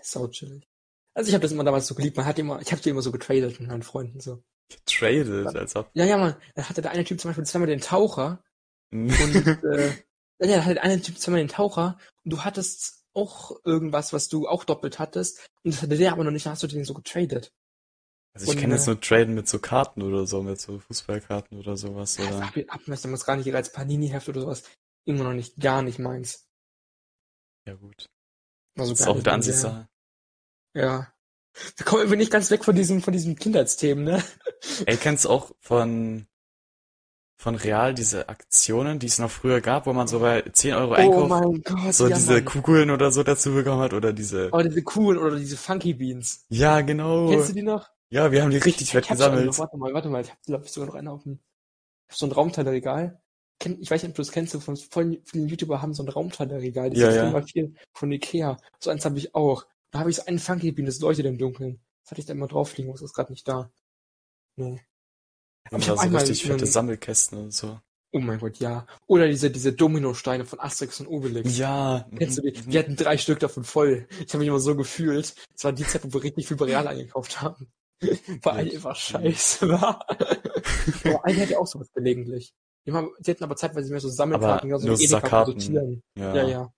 [0.00, 0.68] Sau chillig.
[1.14, 2.16] Also ich habe das immer damals so geliebt.
[2.16, 4.42] Man hat immer, ich habe die immer so getradet mit meinen Freunden so.
[4.68, 5.90] Getradet, als ob.
[5.94, 6.36] Ja, ja, man.
[6.54, 8.42] Dann hatte der eine Typ zum Beispiel zweimal den Taucher
[8.90, 9.88] und äh,
[10.38, 14.28] ja, der hatte der eine Typ zweimal den Taucher und du hattest auch irgendwas, was
[14.28, 16.84] du auch doppelt hattest und das hatte der aber noch nicht, dann hast du den
[16.84, 17.52] so getradet.
[18.34, 21.58] Also ich kenne jetzt äh, nur Traden mit so Karten oder so, mit so Fußballkarten
[21.58, 22.14] oder sowas.
[22.16, 22.46] Das Oder?
[22.46, 24.62] hab ich hab das damals gar nicht als Panini-Heft oder sowas.
[25.04, 26.46] Immer noch nicht, gar nicht meins.
[27.66, 28.06] Ja gut.
[28.76, 29.88] Also Das ist auch nicht der meins, Ansichtssache.
[30.74, 31.12] Ja.
[31.76, 34.22] Wir kommen irgendwie nicht ganz weg von diesem, von diesem Kindheitsthemen, ne?
[34.86, 36.26] Ey, kennst du auch von,
[37.36, 40.94] von Real diese Aktionen, die es noch früher gab, wo man so bei 10 Euro
[40.94, 42.44] Oh einkauft, mein Gott, so ja, diese Mann.
[42.44, 44.52] Kugeln oder so dazu bekommen hat oder diese.
[44.52, 46.44] Oh, diese coolen oder diese Funky Beans.
[46.48, 47.28] Ja, genau.
[47.28, 47.88] Kennst du die noch?
[48.10, 49.46] Ja, wir haben die richtig fett ich schon gesammelt.
[49.46, 51.40] noch, warte mal, warte mal, ich hab, glaube ich, sogar noch eine auf dem,
[52.08, 53.20] ich hab so ein Raumteilerregal.
[53.80, 56.90] Ich weiß nicht, ob du das kennst, so von vielen YouTuber haben so ein Raumteilerregal,
[56.90, 57.22] die Ja, sind ja.
[57.24, 58.56] 4 mal 4 von Ikea.
[58.80, 59.66] So eins habe ich auch.
[59.90, 61.80] Da habe ich so einen Funky Bean, das leuchtet im Dunkeln.
[62.02, 63.70] Das hatte ich da immer drauf liegen, aber es ist gerade nicht da.
[64.56, 64.80] Nee.
[65.70, 67.80] Und ich da hab so einmal richtig fette Sammelkästen und so.
[68.10, 68.86] Oh mein Gott, ja.
[69.06, 71.58] Oder diese, diese Dominosteine von Asterix und Obelix.
[71.58, 72.08] Ja.
[72.16, 72.58] Kennst du die?
[72.58, 72.70] mhm.
[72.70, 74.08] Die hatten drei Stück davon voll.
[74.24, 75.34] Ich habe mich immer so gefühlt.
[75.54, 77.70] Es war die Zeit, wo wir richtig viel Real eingekauft haben.
[78.42, 80.06] Weil einfach scheiße war.
[81.04, 82.54] Aber eine hätte auch sowas gelegentlich.
[82.86, 85.60] Die, haben, die hätten aber zeitweise mehr so Sammelkarten, Aber so nur Sackkarten.
[85.60, 86.02] Sortieren.
[86.16, 86.34] Ja.
[86.34, 86.72] Ja, ja.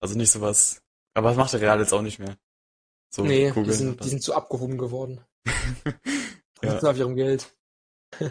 [0.00, 0.82] Also nicht sowas.
[1.14, 2.36] Aber das macht der Real jetzt auch nicht mehr.
[3.12, 5.24] So nee, die sind, die sind zu abgehoben geworden.
[5.44, 5.50] Die
[6.62, 7.52] ja, sitzen auf ihrem Geld.
[8.20, 8.28] ja,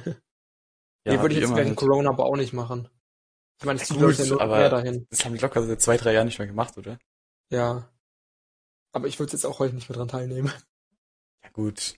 [1.05, 1.75] nee, würde ich jetzt während halt.
[1.77, 2.87] Corona aber auch nicht machen.
[3.59, 5.05] Ich meine, es Ja, Leute gut, ja nur aber- mehr dahin.
[5.09, 6.97] Das haben die locker seit zwei, drei Jahren nicht mehr gemacht, oder?
[7.51, 7.91] Ja.
[8.93, 10.51] Aber ich würde jetzt auch heute nicht mehr dran teilnehmen.
[11.43, 11.95] Ja, gut.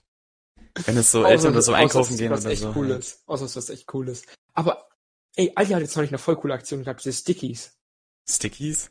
[0.84, 2.72] Wenn es so Eltern oder so einkaufen gehen was oder echt so.
[2.74, 3.00] cool halt.
[3.00, 3.22] ist.
[3.28, 4.26] Außer es was echt cool ist.
[4.54, 4.88] Aber,
[5.36, 7.78] ey, Aldi hat jetzt neulich eine voll coole Aktion gehabt, diese Stickies.
[8.28, 8.90] Stickies?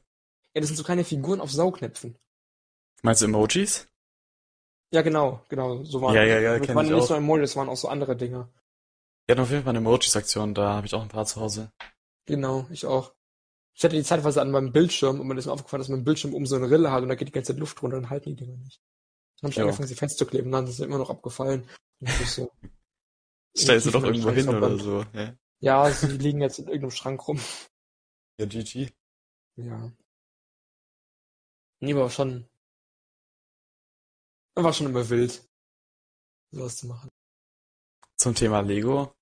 [0.54, 2.18] Ja, das sind so kleine Figuren auf Saugnäpfen.
[3.04, 3.88] Meinst du Emojis?
[4.94, 7.10] Ja, genau, genau, so waren Ja, ja, ja, das kenn waren ich nicht auch.
[7.10, 8.50] nur Emojis, das waren auch so andere Dinger.
[9.26, 11.72] Wir hatten auf jeden Fall eine Emojis-Aktion, da habe ich auch ein paar zu Hause.
[12.26, 13.14] Genau, ich auch.
[13.74, 16.34] Ich hatte die zeitweise an meinem Bildschirm und mir ist mir aufgefallen, dass mein Bildschirm
[16.34, 18.30] um so eine Rille hat und da geht die ganze Zeit Luft runter und halten
[18.32, 18.82] die Dinger nicht.
[19.40, 19.64] Dann habe ich Ja.
[19.64, 21.68] angefangen, sie festzukleben, dann ist sie immer noch abgefallen.
[22.02, 22.52] Und so.
[23.58, 25.06] Stellst du doch irgendwo hin oder so.
[25.14, 27.40] Ja, Ja, sie liegen jetzt in irgendeinem Schrank rum.
[28.38, 28.90] ja GG.
[29.56, 29.92] Ja.
[31.82, 32.48] Nee, aber schon.
[34.56, 35.44] War schon immer wild,
[36.52, 37.10] sowas zu machen.
[38.17, 39.13] Zum Thema Lego.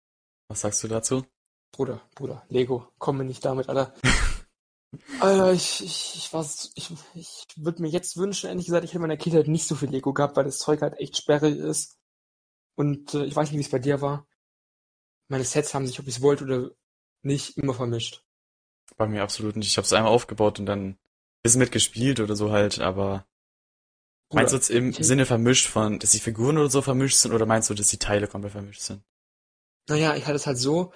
[0.50, 1.26] Was sagst du dazu?
[1.72, 3.94] Bruder, Bruder, Lego, komm mir nicht damit, Alter.
[5.22, 8.98] Alter, ich, ich, ich was, ich, ich würde mir jetzt wünschen, ehrlich gesagt, ich hätte
[8.98, 11.98] in meiner Kindheit nicht so viel Lego gehabt, weil das Zeug halt echt sperrig ist.
[12.76, 14.28] Und äh, ich weiß nicht, wie es bei dir war.
[15.30, 16.72] Meine Sets haben sich, ob ich es wollte oder
[17.22, 18.26] nicht, immer vermischt.
[18.98, 19.68] Bei mir absolut nicht.
[19.68, 20.98] Ich habe es einmal aufgebaut und dann
[21.44, 23.26] bisschen mitgespielt oder so halt, aber
[24.30, 27.34] Bruder, meinst du jetzt im Sinne vermischt von, dass die Figuren oder so vermischt sind
[27.34, 29.02] oder meinst du, dass die Teile komplett vermischt sind?
[29.88, 30.94] Naja, ich hatte es halt so,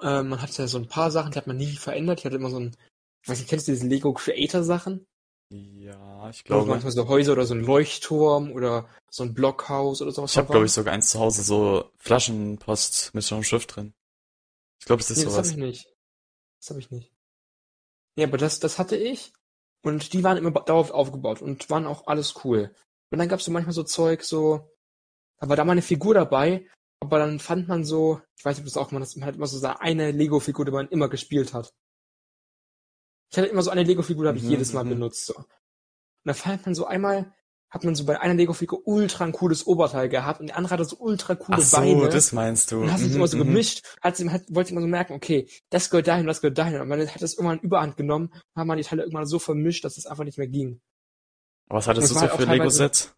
[0.00, 2.18] äh, man hatte ja so ein paar Sachen, die hat man nie verändert.
[2.18, 2.76] Ich hatte immer so ein,
[3.22, 5.06] ich weiß nicht, kennst du diese Lego Creator Sachen?
[5.50, 6.70] Ja, ich glaube.
[6.70, 10.32] manchmal so Häuser oder so ein Leuchtturm oder so ein Blockhaus oder sowas.
[10.32, 13.92] Ich habe, glaube ich, sogar eins zu Hause, so Flaschenpost mit so einem Schiff drin.
[14.80, 15.56] Ich glaube, es ist Nee, das habe sowas.
[15.56, 15.94] ich nicht.
[16.58, 17.12] Das habe ich nicht.
[18.16, 19.32] Ja, aber das, das hatte ich.
[19.84, 22.74] Und die waren immer darauf aufgebaut und waren auch alles cool.
[23.10, 24.70] Und dann gab's so manchmal so Zeug, so,
[25.38, 26.66] da war da mal eine Figur dabei,
[27.00, 29.34] aber dann fand man so, ich weiß nicht, ob das auch mal, das man hat
[29.34, 31.74] immer so eine Lego-Figur, die man immer gespielt hat.
[33.30, 34.90] Ich hatte immer so eine Lego-Figur, die habe ich Mhm, jedes Mal mhm.
[34.90, 35.26] benutzt.
[35.26, 35.34] So.
[35.34, 35.46] Und
[36.24, 37.34] da fand man so einmal,
[37.72, 40.84] hat man so bei einer Lego-Figur ultra ein cooles Oberteil gehabt und der andere hatte
[40.84, 42.08] so ultra coole Ach so, Beine.
[42.08, 42.82] das meinst du.
[42.82, 43.38] Und hast es Mhm, immer so mhm.
[43.38, 46.80] gemischt, hat sie, hat, wollte immer so merken, okay, das gehört dahin, das gehört dahin.
[46.80, 49.98] Und man hat das irgendwann überhand genommen, hat man die Teile irgendwann so vermischt, dass
[49.98, 50.80] es einfach nicht mehr ging.
[51.68, 53.16] Aber was hattest Das du so für Lego-Sets?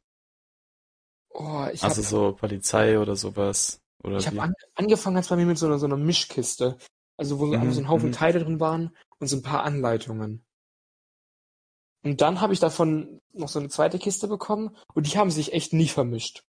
[1.30, 3.80] Oh, ich Also habe so Polizei oder sowas?
[4.02, 4.38] Oder ich hab wie?
[4.38, 6.78] an, angefangen hat's bei mir mit so einer, so einer Mischkiste.
[7.16, 8.12] Also wo so, Mhm, so ein Haufen mhm.
[8.12, 10.44] Teile drin waren und so ein paar Anleitungen.
[12.04, 15.54] Und dann habe ich davon noch so eine zweite Kiste bekommen und die haben sich
[15.54, 16.44] echt nie vermischt.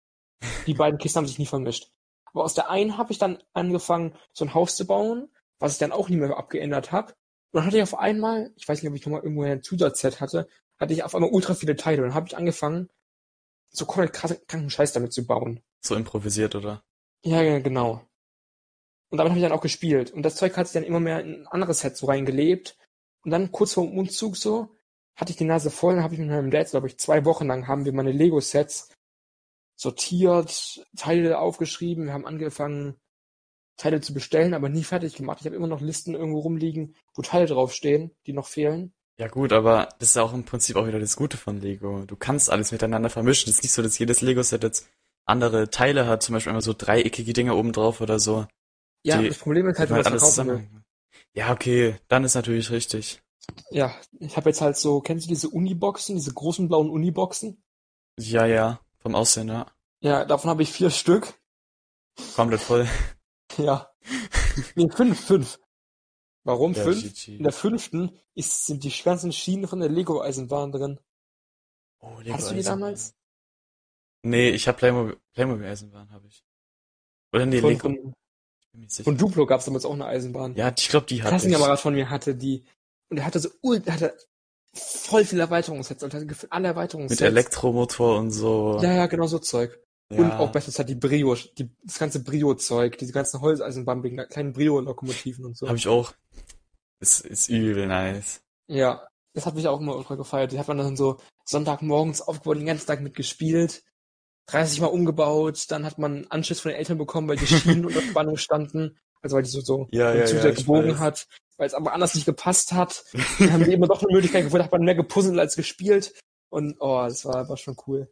[0.67, 1.89] Die beiden Kisten haben sich nie vermischt.
[2.25, 5.79] Aber aus der einen habe ich dann angefangen, so ein Haus zu bauen, was ich
[5.79, 7.13] dann auch nie mehr abgeändert habe.
[7.51, 10.19] Und dann hatte ich auf einmal, ich weiß nicht, ob ich nochmal irgendwo ein Zusatzset
[10.19, 12.01] hatte, hatte ich auf einmal ultra viele Teile.
[12.01, 12.89] Und dann habe ich angefangen,
[13.69, 15.61] so komplett kranken Scheiß damit zu bauen.
[15.79, 16.83] So improvisiert, oder?
[17.23, 18.01] Ja, ja, genau.
[19.09, 20.11] Und damit habe ich dann auch gespielt.
[20.11, 22.77] Und das Zeug hat sich dann immer mehr in ein anderes Set so reingelebt.
[23.23, 24.74] Und dann kurz vor dem Umzug so,
[25.15, 27.47] hatte ich die Nase voll, dann habe ich mit meinem Dad, glaube ich, zwei Wochen
[27.47, 28.89] lang haben wir meine Lego-Sets
[29.75, 32.95] sortiert, Teile aufgeschrieben, wir haben angefangen,
[33.78, 35.39] Teile zu bestellen, aber nie fertig gemacht.
[35.41, 38.93] Ich habe immer noch Listen irgendwo rumliegen, wo Teile draufstehen, die noch fehlen.
[39.17, 42.04] Ja gut, aber das ist ja auch im Prinzip auch wieder das Gute von Lego.
[42.06, 43.49] Du kannst alles miteinander vermischen.
[43.49, 44.88] Es ist nicht so, dass jedes Lego-Set jetzt
[45.25, 48.45] andere Teile hat, zum Beispiel immer so dreieckige Dinger oben drauf oder so.
[49.04, 50.84] Ja, Die- das Problem ist halt, wenn man man alles zusammen.
[51.34, 53.21] Ja, okay, dann ist natürlich richtig.
[53.71, 57.63] Ja, ich habe jetzt halt so, kennst du diese Uniboxen, diese großen blauen Uniboxen?
[58.17, 59.67] Ja, ja, vom Aussehen, ja.
[59.99, 61.34] Ja, davon habe ich vier Stück.
[62.36, 62.88] Komplett voll.
[63.58, 63.89] Ja.
[64.75, 65.60] Nee, fünf, fünf.
[66.43, 67.01] Warum Ja, fünf?
[67.01, 67.38] GG.
[67.38, 70.99] In der fünften ist, sind die ganzen Schienen von der Lego-Eisenbahn drin.
[71.99, 73.15] Oh, Lego Hattest du die damals?
[74.23, 76.43] Nee, ich hab Playmobil, Playmobil Eisenbahn habe ich.
[77.31, 77.81] Oder nee, Von, Lego.
[77.89, 80.55] von, von Duplo gab's damals auch eine Eisenbahn.
[80.55, 81.41] Ja, ich glaube, die hatte ich.
[81.41, 82.65] Klassenkamerad von mir hatte die.
[83.09, 84.17] Und er hatte so, er hatte
[84.73, 87.21] voll viele Erweiterungssets und hatte gefühlt alle Erweiterungssets.
[87.21, 88.79] Mit Elektromotor und so.
[88.81, 89.79] Ja, ja, genau so Zeug.
[90.11, 90.19] Ja.
[90.19, 95.45] Und auch besser hat die Brio, die, das ganze Brio-Zeug, diese ganzen der kleinen Brio-Lokomotiven
[95.45, 95.67] und so.
[95.67, 96.13] Habe ich auch.
[96.99, 98.41] Ist, ist übel nice.
[98.67, 100.51] Ja, das hat mich auch immer ultra gefeiert.
[100.51, 103.83] Die hat man dann so Sonntagmorgens aufgebaut, den ganzen Tag mitgespielt,
[104.47, 108.01] 30 Mal umgebaut, dann hat man Anschiss von den Eltern bekommen, weil die Schienen unter
[108.01, 110.99] Spannung standen, also weil die so, so Ja, ja, zu ja, gebogen weiß.
[110.99, 113.03] hat, weil es aber anders nicht gepasst hat.
[113.39, 116.13] Dann haben die immer doch eine Möglichkeit gefunden, hat man mehr gepuzzelt als gespielt.
[116.49, 118.07] Und oh, das war, war schon cool.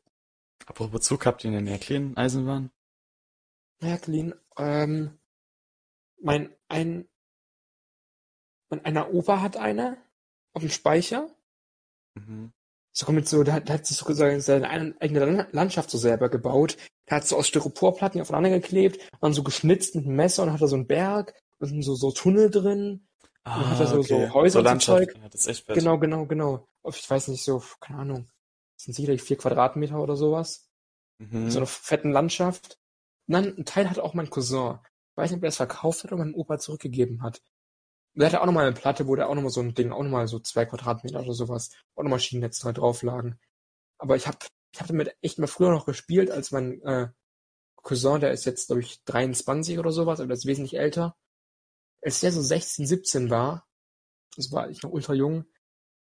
[0.66, 2.72] Apropos Zug, habt ihr eine Märklin Eisenbahn?
[3.80, 5.20] Jacqueline, ähm,
[6.20, 7.08] mein ein
[8.70, 9.98] mein einer Opa hat eine
[10.54, 11.30] auf dem Speicher.
[12.16, 12.54] Mhm.
[12.96, 16.30] So kommt so, der hat, der hat sich so seine, eigene Lan- Landschaft so selber
[16.30, 16.78] gebaut.
[17.10, 20.62] Der hat so aus Styroporplatten aufeinander geklebt, dann so geschnitzt mit einem Messer und hat
[20.62, 23.08] da so einen Berg und so, so Tunnel drin.
[23.44, 24.98] dann hat er so- so Häuser und so Landschaft.
[25.10, 25.16] Zeug.
[25.22, 25.76] Ja, das ist echt fett.
[25.76, 26.66] Genau, genau, genau.
[26.88, 28.30] Ich weiß nicht, so, keine Ahnung.
[28.78, 30.70] Das sind sicherlich vier Quadratmeter oder sowas.
[31.20, 31.50] Mhm.
[31.52, 32.78] So eine fetten Landschaft.
[33.28, 34.80] Und dann ein Teil hat auch mein Cousin.
[35.12, 37.42] Ich weiß nicht, ob er es verkauft hat oder meinem Opa zurückgegeben hat.
[38.16, 40.28] Der hatte auch nochmal eine Platte, wo der auch nochmal so ein Ding, auch nochmal
[40.28, 43.40] so zwei Quadratmeter oder sowas, auch nochmal Schienennetz da drauf lagen.
[43.98, 44.38] Aber ich habe
[44.74, 47.10] ich hab damit echt mal früher noch gespielt, als mein äh,
[47.78, 51.16] Cousin, der ist jetzt, glaube ich, 23 oder sowas, aber der ist wesentlich älter.
[52.02, 53.68] Als der so 16, 17 war,
[54.36, 55.46] das war ich noch ultra jung,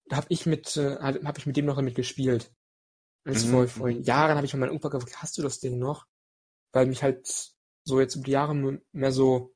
[0.09, 2.53] da habe ich mit, äh, habe ich mit dem noch damit gespielt.
[3.25, 3.88] Jetzt Mhm, vor, vor.
[3.88, 6.07] Jahren habe ich von meinem Opa gefragt, hast du das Ding noch?
[6.73, 9.56] Weil mich halt so jetzt über die Jahre mehr so,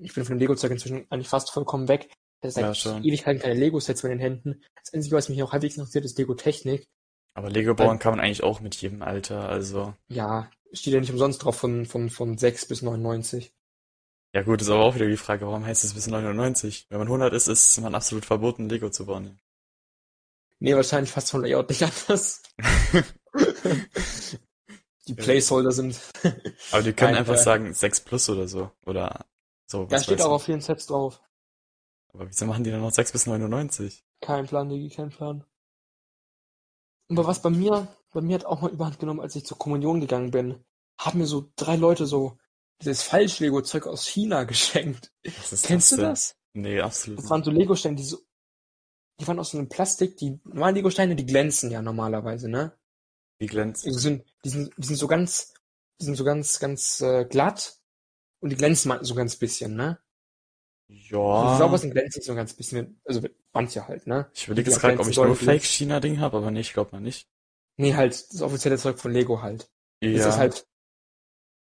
[0.00, 2.08] ich bin von dem Lego-Zeug inzwischen eigentlich fast vollkommen weg.
[2.40, 3.04] Das ist Ja, eigentlich schon.
[3.04, 4.64] Ewigkeiten keine Lego-Sets mehr in den Händen.
[4.82, 6.88] Das Einzige, was mich noch halbwegs interessiert, ist Lego-Technik.
[7.34, 9.94] Aber Lego bauen kann man eigentlich auch mit jedem Alter, also.
[10.08, 13.52] Ja, steht ja nicht umsonst drauf von, von, von 6 bis 99.
[14.34, 16.86] Ja gut, ist aber auch wieder die Frage, warum heißt es bis 99?
[16.90, 19.38] Wenn man 100 ist, ist man absolut verboten, Lego zu bauen.
[20.60, 22.42] Nee, wahrscheinlich fast von Layout nicht anders.
[25.06, 25.98] die Placeholder sind.
[26.72, 28.70] Aber die können Nein, einfach äh, sagen 6 plus oder so.
[28.84, 29.26] Oder
[29.70, 29.84] so.
[29.84, 31.20] Da was steht weiß auch auf vielen Sets drauf.
[32.12, 34.04] Aber wieso machen die dann noch 6 bis 99?
[34.20, 35.44] Kein Plan, Digi, kein Plan.
[37.10, 40.00] Aber was bei mir, bei mir hat auch mal überhand genommen, als ich zur Kommunion
[40.00, 40.64] gegangen bin,
[40.98, 42.38] haben mir so drei Leute so
[42.82, 45.12] dieses Falsch-Lego-Zeug aus China geschenkt.
[45.62, 46.04] Kennst du denn?
[46.06, 46.36] das?
[46.54, 48.18] Nee, absolut Das waren so Lego-Steine, die so,
[49.20, 52.72] die waren aus so einem Plastik, die normalen Lego-Steine, die glänzen ja normalerweise, ne?
[53.40, 53.84] Die glänzt.
[53.84, 55.54] Die sind, die sind, die sind so ganz,
[56.00, 57.77] die sind so ganz, ganz äh, glatt
[58.40, 59.98] und die glänzen mal so ganz bisschen, ne?
[60.88, 61.58] Also die Ja.
[61.58, 63.20] sauber sind, glänzen so ganz bisschen, also
[63.52, 64.30] manche halt, ne?
[64.34, 65.36] Ich überlege jetzt gerade, ob ich nur.
[65.36, 67.28] Fake-China-Ding habe, aber nee, ich glaube mal nicht.
[67.76, 69.70] Nee, halt, das offizielle Zeug von Lego halt.
[70.00, 70.28] Das Ja.
[70.30, 70.66] ist halt.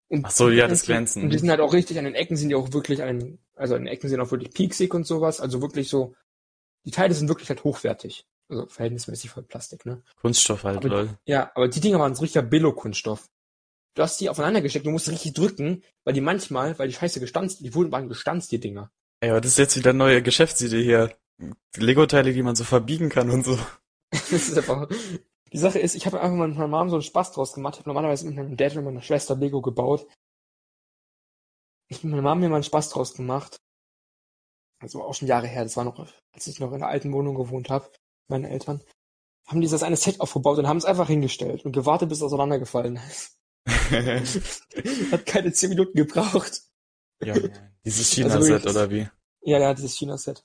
[0.09, 1.23] Und Ach so, ja, das Glänzen.
[1.23, 3.39] Und die sind halt auch richtig, an den Ecken sind die auch wirklich an den,
[3.57, 6.15] also an den Ecken sind auch wirklich pieksig und sowas, also wirklich so,
[6.85, 8.27] die Teile sind wirklich halt hochwertig.
[8.49, 10.03] Also verhältnismäßig voll Plastik, ne?
[10.21, 11.19] Kunststoff halt, Aber- lol.
[11.25, 13.31] Ja, aber die Dinger waren so richtiger Billo-Kunststoff.
[13.95, 17.21] Du hast die aufeinander gesteckt, du musst richtig drücken, weil die manchmal, weil die Scheiße
[17.21, 18.91] gestanzt, die wurden waren gestanzt, die Dinger.
[19.21, 21.17] Ey, aber das ist jetzt wieder eine neue Geschäftsidee hier.
[21.77, 23.59] Lego-Teile, die man so verbiegen kann und so.
[24.11, 24.89] Das ist einfach,
[25.53, 27.79] die Sache ist, ich habe einfach mal mit meiner Mom so einen Spaß draus gemacht.
[27.79, 30.07] Habe normalerweise mit meinem Dad und meiner Schwester Lego gebaut.
[31.89, 33.57] Ich habe mit meiner Mom mir mal einen Spaß draus gemacht.
[34.81, 35.65] War auch schon Jahre her.
[35.65, 35.99] Das war noch,
[36.33, 37.91] als ich noch in der alten Wohnung gewohnt habe,
[38.29, 38.83] meine Eltern.
[39.47, 42.25] haben die das eine Set aufgebaut und haben es einfach hingestellt und gewartet, bis es
[42.25, 43.37] auseinandergefallen ist.
[45.11, 46.63] Hat keine zehn Minuten gebraucht.
[47.23, 47.35] ja,
[47.85, 49.09] dieses Also China-Set wirklich- oder wie?
[49.43, 50.45] Ja, ja, dieses China-Set.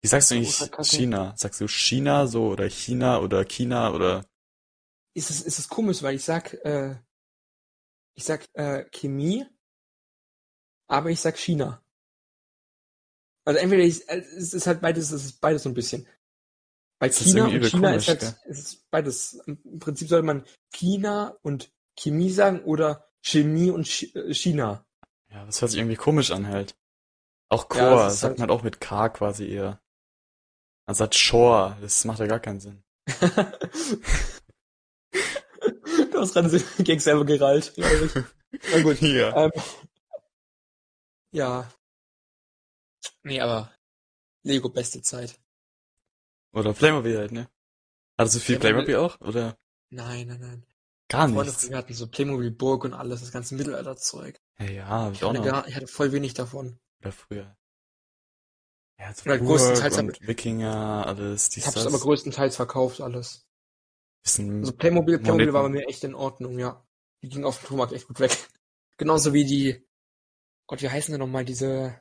[0.00, 0.56] Wie sagst du eigentlich.
[0.82, 1.34] China?
[1.36, 4.24] Sagst du China so oder China oder China oder
[5.14, 6.96] Ist es, ist es komisch, weil ich sag, äh,
[8.14, 9.44] ich sag äh, Chemie,
[10.86, 11.82] aber ich sag China.
[13.44, 16.06] Also entweder ich, äh, es ist halt beides, es ist beides so ein bisschen.
[17.00, 19.34] Ist China und China komisch, ist halt, es ist beides.
[19.46, 24.84] Im Prinzip sollte man China und Chemie sagen oder Chemie und äh, China.
[25.30, 26.76] Ja, das hört sich irgendwie komisch an halt.
[27.50, 29.80] Auch Ja, Chor das ist sagt halt- man auch mit K quasi eher.
[30.86, 32.82] Man sagt Shore, das macht ja gar keinen Sinn.
[36.12, 38.14] du hast gerade gegen selber gerallt, glaube ich.
[38.72, 38.98] Na gut.
[39.02, 39.44] Ja.
[39.44, 39.52] Ähm,
[41.32, 41.70] ja.
[43.22, 43.70] Nee, aber
[44.42, 45.38] Lego beste Zeit.
[46.52, 47.48] Oder Playmobil halt, ne?
[48.16, 49.20] Hattest du viel Playmobil- Playmobil auch?
[49.20, 49.56] Oder
[49.90, 50.66] Nein, nein, nein.
[51.08, 51.68] Gar Freunde nichts?
[51.68, 54.40] mir hatten so Playmobil Burg und alles, das ganze Mittelalterzeug.
[54.60, 55.44] Ja, ja, hab ich Ich auch hatte, noch.
[55.44, 56.80] gar, ich hatte voll wenig davon.
[57.00, 57.56] Oder früher.
[58.98, 61.86] Ja, so Oder größtenteils und Wikinger, alles, dies, Ich habe es das.
[61.86, 63.46] aber größtenteils verkauft, alles.
[64.22, 65.54] Bisschen, Also Playmobil, Playmobil Moneten.
[65.54, 66.86] war bei mir echt in Ordnung, ja.
[67.22, 68.36] Die ging auf dem Flohmarkt echt gut weg.
[68.96, 69.84] Genauso wie die,
[70.68, 72.00] Gott, wie heißen denn nochmal diese,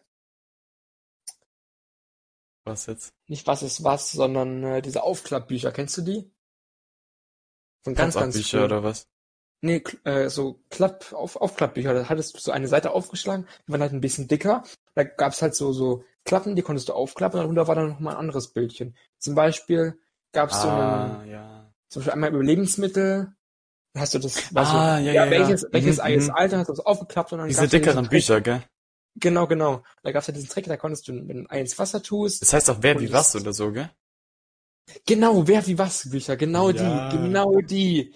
[2.66, 3.14] was jetzt?
[3.28, 6.32] nicht was ist was, sondern äh, diese Aufklappbücher, kennst du die?
[7.88, 8.60] Von ganz, ganz früh.
[8.64, 9.08] oder was?
[9.62, 11.94] Nee, äh, so Klapp, auf, Aufklappbücher.
[11.94, 14.64] Da hattest du so eine Seite aufgeschlagen, die waren halt ein bisschen dicker.
[14.94, 18.14] Da gab's halt so, so Klappen, die konntest du aufklappen und darunter war dann nochmal
[18.16, 18.96] ein anderes Bildchen.
[19.20, 19.98] Zum Beispiel
[20.34, 21.74] gab's so Ah, einen, ja.
[21.90, 23.34] zum Beispiel einmal über Lebensmittel.
[23.94, 25.32] Da hast du das, so, Ah, ja, ja, ja.
[25.32, 26.32] welches, welches Mhm, mhm.
[26.36, 28.10] alt, dann hast du das aufgeklappt und dann Diese ja dickeren.
[28.10, 28.62] Bücher, gell?
[29.16, 29.82] Genau, genau.
[30.04, 32.42] Da gab's ja diesen Trick, da konntest du, wenn du ein Ei ins Wasser tust.
[32.44, 33.90] Das heißt auch wer Und wie was oder so, gell?
[35.06, 37.10] Genau, wer wie was Bücher, genau Ja.
[37.10, 38.16] die, genau die.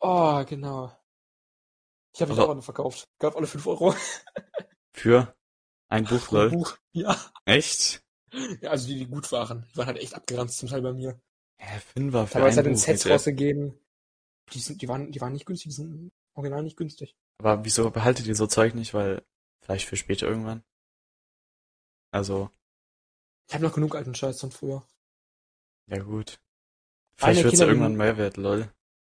[0.00, 0.92] Oh, genau.
[2.14, 3.08] Ich habe mich Aber- auch noch verkauft.
[3.18, 3.94] Gab alle 5 Euro.
[4.94, 5.34] Für
[5.88, 6.50] ein Buch, Pro lol.
[6.50, 6.78] Buch.
[6.92, 7.16] Ja.
[7.44, 8.02] Echt?
[8.60, 9.66] ja, also die, die gut waren.
[9.72, 11.20] Die waren halt echt abgeranzt zum Teil bei mir.
[11.58, 12.80] Hä, Fünfer für Teilweise ein hat in Buch.
[12.80, 13.12] Sets nicht, ey.
[13.12, 13.78] rausgegeben.
[14.52, 17.14] Die sind, die waren, die waren nicht günstig, die sind original nicht günstig.
[17.38, 18.94] Aber wieso behaltet ihr so Zeug nicht?
[18.94, 19.22] Weil,
[19.64, 20.62] vielleicht für später irgendwann?
[22.12, 22.50] Also,
[23.48, 24.86] Ich habe noch genug alten Scheiß von früher.
[25.88, 26.38] Ja gut.
[27.16, 28.70] Vielleicht wird's ja irgendwann mehr wert, lol.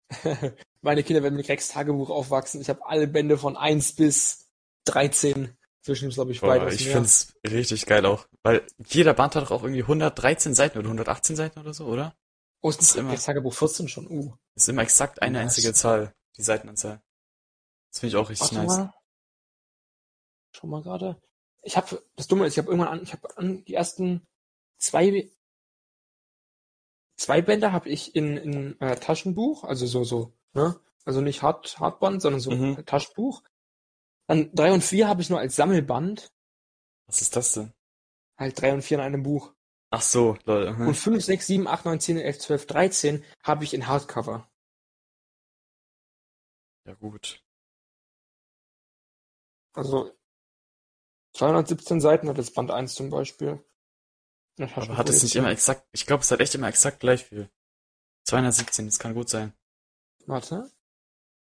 [0.81, 2.61] Meine Kinder werden mit Rex Tagebuch aufwachsen.
[2.61, 4.49] Ich habe alle Bände von 1 bis
[4.85, 5.55] 13.
[5.81, 6.95] Zwischen uns, glaube ich, Boah, beides ich mehr.
[6.95, 8.27] find's richtig geil auch.
[8.43, 12.15] Weil jeder Band hat doch auch irgendwie 113 Seiten oder 118 Seiten oder so, oder?
[12.61, 14.07] Oh, ist ist immer- Rex Tagebuch 14 schon.
[14.07, 14.33] Uh.
[14.55, 17.01] Ist immer exakt eine einzige Zahl, die Seitenanzahl.
[17.91, 18.77] Das finde ich auch richtig Warte nice.
[18.77, 18.93] mal.
[20.51, 21.21] Schau mal gerade.
[21.61, 24.27] Ich habe das Dumme ist, ich habe irgendwann an, ich habe an die ersten
[24.77, 25.31] zwei
[27.19, 30.79] zwei Bände habe ich in in äh, Taschenbuch, also so so, ne?
[31.05, 32.85] Also nicht Hard Hardband, sondern so Mhm.
[32.85, 33.43] Taschenbuch.
[34.27, 36.31] Dann drei und vier habe ich nur als Sammelband,
[37.07, 37.73] Was ist das denn?
[38.39, 39.53] halt drei und vier in einem Buch.
[39.91, 40.71] Ach so, lol.
[40.73, 40.87] mhm.
[40.89, 44.49] Und fünf, sechs, sieben, acht, neun, zehn, elf, zwölf, dreizehn habe ich in Hardcover.
[46.85, 47.43] Ja gut.
[49.73, 50.11] Also
[51.33, 53.63] 217 Seiten hat das Band 1 zum Beispiel.
[54.75, 57.49] Aber hat es nicht immer exakt, ich glaube, es hat echt immer exakt gleich viel.
[58.25, 59.53] 217, das kann gut sein.
[60.25, 60.69] Warte.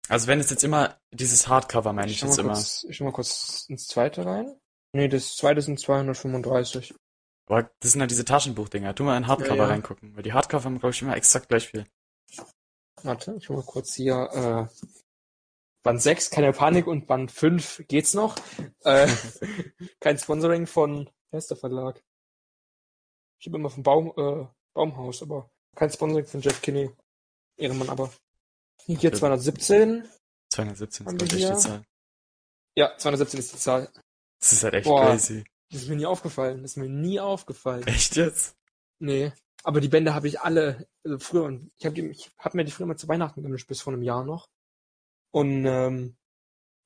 [0.07, 2.53] Also wenn es jetzt immer dieses Hardcover meine ich schau jetzt immer.
[2.53, 4.55] kurz, ich schau mal kurz ins zweite rein.
[4.93, 6.93] Nee, das zweite sind 235.
[7.47, 8.95] Aber das sind halt diese Taschenbuchdinger.
[8.95, 9.69] Tu mal in Hardcover Ja, ja.
[9.69, 10.15] reingucken.
[10.15, 11.85] Weil die Hardcover haben, glaube ich, immer exakt gleich viel.
[13.03, 14.69] Warte, ich schau mal kurz hier.
[14.71, 14.85] Äh,
[15.83, 18.35] Band 6, keine Panik und Band 5 geht's noch.
[18.83, 19.07] Äh,
[19.99, 22.03] kein Sponsoring von, der Verlag?
[23.41, 26.91] Ich habe immer vom Baum, äh, Baumhaus, aber kein Sponsoring von Jeff Kinney.
[27.57, 28.13] Ehrenmann aber.
[28.85, 29.11] Hier Okay.
[29.11, 30.07] 217.
[30.53, 31.83] 217 Haben ist wir glaube ich die Zahl.
[32.77, 33.91] Ja, 217 ist die Zahl.
[34.39, 35.05] Das ist halt echt Boah.
[35.05, 35.43] crazy.
[35.71, 36.61] Das ist mir nie aufgefallen.
[36.61, 37.85] Das ist mir nie aufgefallen.
[37.87, 38.55] Echt jetzt?
[38.99, 39.31] Nee.
[39.63, 42.87] Aber die Bände habe ich alle, also früher, und ich habe hab mir die früher
[42.87, 44.49] mal zu Weihnachten gewünscht, bis vor einem Jahr noch.
[45.31, 46.15] Und ähm,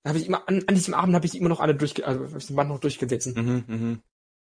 [0.05, 2.25] habe ich immer, an, an diesem Abend habe ich die immer noch alle durchge, also
[2.29, 3.33] hab ich den Band noch durchgelesen.
[3.33, 4.03] Mhm, mhm.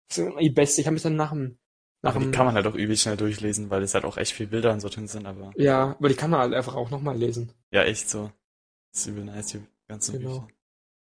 [0.08, 0.82] Das ist immer die beste.
[0.82, 1.58] Ich habe mich dann nach dem,
[2.06, 4.34] nach Aber die kann man halt auch übel schnell durchlesen, weil es halt auch echt
[4.34, 6.90] viel Bilder und so drin sind, aber ja, aber die kann man halt einfach auch
[6.90, 7.52] nochmal lesen.
[7.72, 8.32] ja, echt so.
[8.92, 10.40] Das ist übel nice, die ganzen Genau.
[10.40, 10.48] Bücher.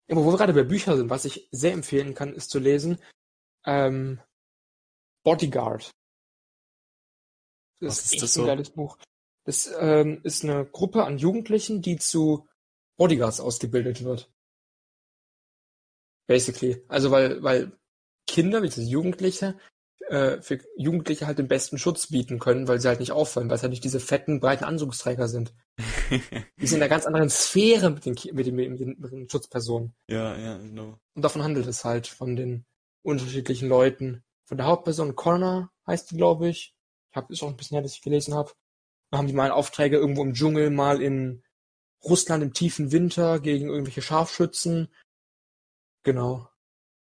[0.09, 2.59] Ja, aber wo wir gerade bei Büchern sind, was ich sehr empfehlen kann, ist zu
[2.59, 2.97] lesen,
[3.65, 4.19] ähm,
[5.23, 5.91] Bodyguard.
[7.79, 8.45] Das Was ist ist das ein so?
[8.45, 8.97] geiles Buch.
[9.45, 12.47] Das ähm, ist eine Gruppe an Jugendlichen, die zu
[12.97, 14.31] Bodyguards ausgebildet wird.
[16.27, 16.83] Basically.
[16.87, 17.71] Also weil, weil
[18.25, 19.57] Kinder, wie Jugendliche,
[20.09, 23.57] äh, für Jugendliche halt den besten Schutz bieten können, weil sie halt nicht auffallen, weil
[23.57, 25.53] es halt nicht diese fetten, breiten Anzugsträger sind.
[26.59, 29.29] Die sind in einer ganz anderen Sphäre mit den, mit den, mit den, mit den
[29.29, 29.93] Schutzpersonen.
[30.07, 30.99] ja, ja, genau.
[31.13, 32.65] Und davon handelt es halt, von den
[33.03, 34.23] unterschiedlichen Leuten.
[34.45, 36.75] Von der Hauptperson Connor heißt die, glaube ich.
[37.11, 38.51] Ich habe ist auch ein bisschen her, dass ich gelesen habe.
[39.11, 41.43] Da haben die mal Aufträge irgendwo im Dschungel, mal in
[42.03, 44.93] Russland im tiefen Winter gegen irgendwelche Scharfschützen.
[46.03, 46.49] Genau.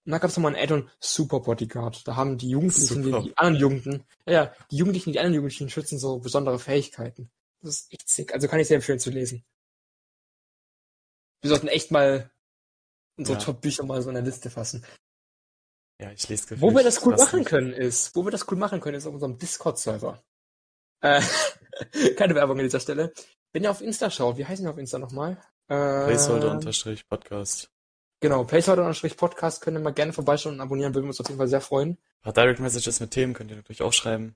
[0.06, 2.08] Und da gab es nochmal ein Add-on Super Bodyguard.
[2.08, 6.00] Da haben die Jugendlichen, die, die anderen Jugendlichen, ja, die Jugendlichen, die anderen Jugendlichen schützen
[6.00, 7.30] so besondere Fähigkeiten.
[7.62, 8.34] Das ist echt sick.
[8.34, 9.44] Also kann ich sehr empfehlen zu lesen.
[11.42, 12.32] Wir sollten echt mal
[13.18, 13.44] unsere Ja.
[13.44, 14.84] Top-Bücher mal so in der Liste fassen.
[16.00, 17.50] Ja, ich lese Wo wir das cool machen nicht.
[17.50, 20.20] können ist, wo wir das cool machen können, ist auf unserem Discord-Server.
[21.02, 21.22] Äh,
[22.18, 23.14] keine Werbung an dieser Stelle.
[23.54, 25.34] Wenn ihr auf Insta schaut, wie heißen wir auf Insta nochmal?
[25.68, 27.70] Äh, Placeholder-Podcast.
[28.22, 31.48] Genau, Placeholder-Podcast könnt ihr mal gerne vorbeischauen und abonnieren, würden wir uns auf jeden Fall
[31.48, 31.98] sehr freuen.
[32.22, 34.36] Ein Direct Messages mit Themen könnt ihr natürlich auch schreiben.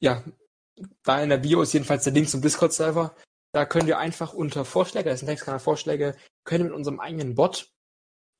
[0.00, 0.24] Ja,
[1.04, 3.14] da in der Bio ist jedenfalls der Link zum Discord-Server.
[3.52, 6.98] Da könnt ihr einfach unter Vorschläge, das ist ein Textkanal Vorschläge, könnt ihr mit unserem
[6.98, 7.70] eigenen Bot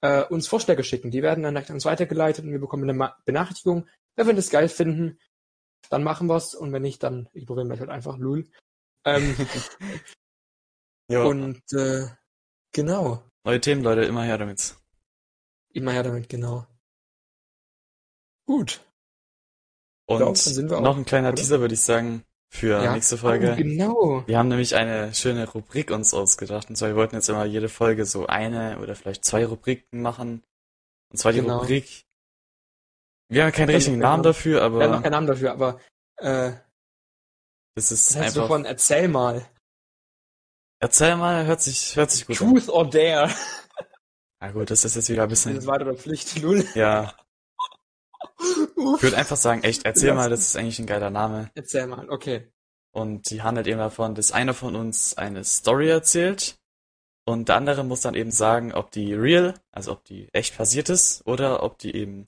[0.01, 1.11] äh, uns Vorschläge schicken.
[1.11, 3.87] Die werden dann direkt an uns weitergeleitet und wir bekommen eine Benachrichtigung.
[4.17, 5.19] Wenn wir das geil finden,
[5.91, 8.49] dann machen wir's und wenn nicht, dann ignorieren wir halt einfach Lul.
[9.05, 9.37] Ähm,
[11.09, 12.09] Ja, und äh,
[12.77, 14.77] genau, neue Themen, Leute, immer her damit.
[15.73, 16.67] immer her damit, genau.
[18.47, 18.81] Gut.
[20.09, 21.37] Und glaub, dann sind wir noch auch, ein kleiner oder?
[21.37, 22.93] Teaser würde ich sagen für Ja.
[22.95, 23.53] nächste Folge.
[23.53, 24.23] Oh, genau.
[24.27, 26.71] Wir haben nämlich eine schöne Rubrik uns ausgedacht.
[26.71, 30.45] Und zwar, wir wollten jetzt immer jede Folge so eine oder vielleicht zwei Rubriken machen.
[31.11, 31.59] Und zwar die Genau.
[31.59, 32.05] Rubrik.
[33.29, 35.81] Wir haben keinen richtigen Namen dafür, Wir haben noch aber keinen Namen dafür, aber
[36.19, 36.53] äh,
[37.75, 38.55] das ist das heißt so einfach.
[38.55, 39.45] von erzähl mal.
[40.79, 42.49] Erzähl mal, hört sich, hört sich gut an.
[42.49, 43.31] Truth or Dare.
[44.41, 45.67] Na gut, das ist jetzt wieder ein Das ist bisschen.
[45.67, 46.65] weiter der Pflicht, Lul.
[46.75, 47.15] Ja,
[48.39, 51.51] ich würde einfach sagen, echt, erzähl mal, das ist eigentlich ein geiler Name.
[51.55, 52.53] Erzähl mal, okay.
[52.93, 56.59] Und die handelt eben davon, dass einer von uns eine Story erzählt
[57.25, 60.89] und der andere muss dann eben sagen, ob die real, also ob die echt passiert
[60.89, 62.27] ist oder ob die eben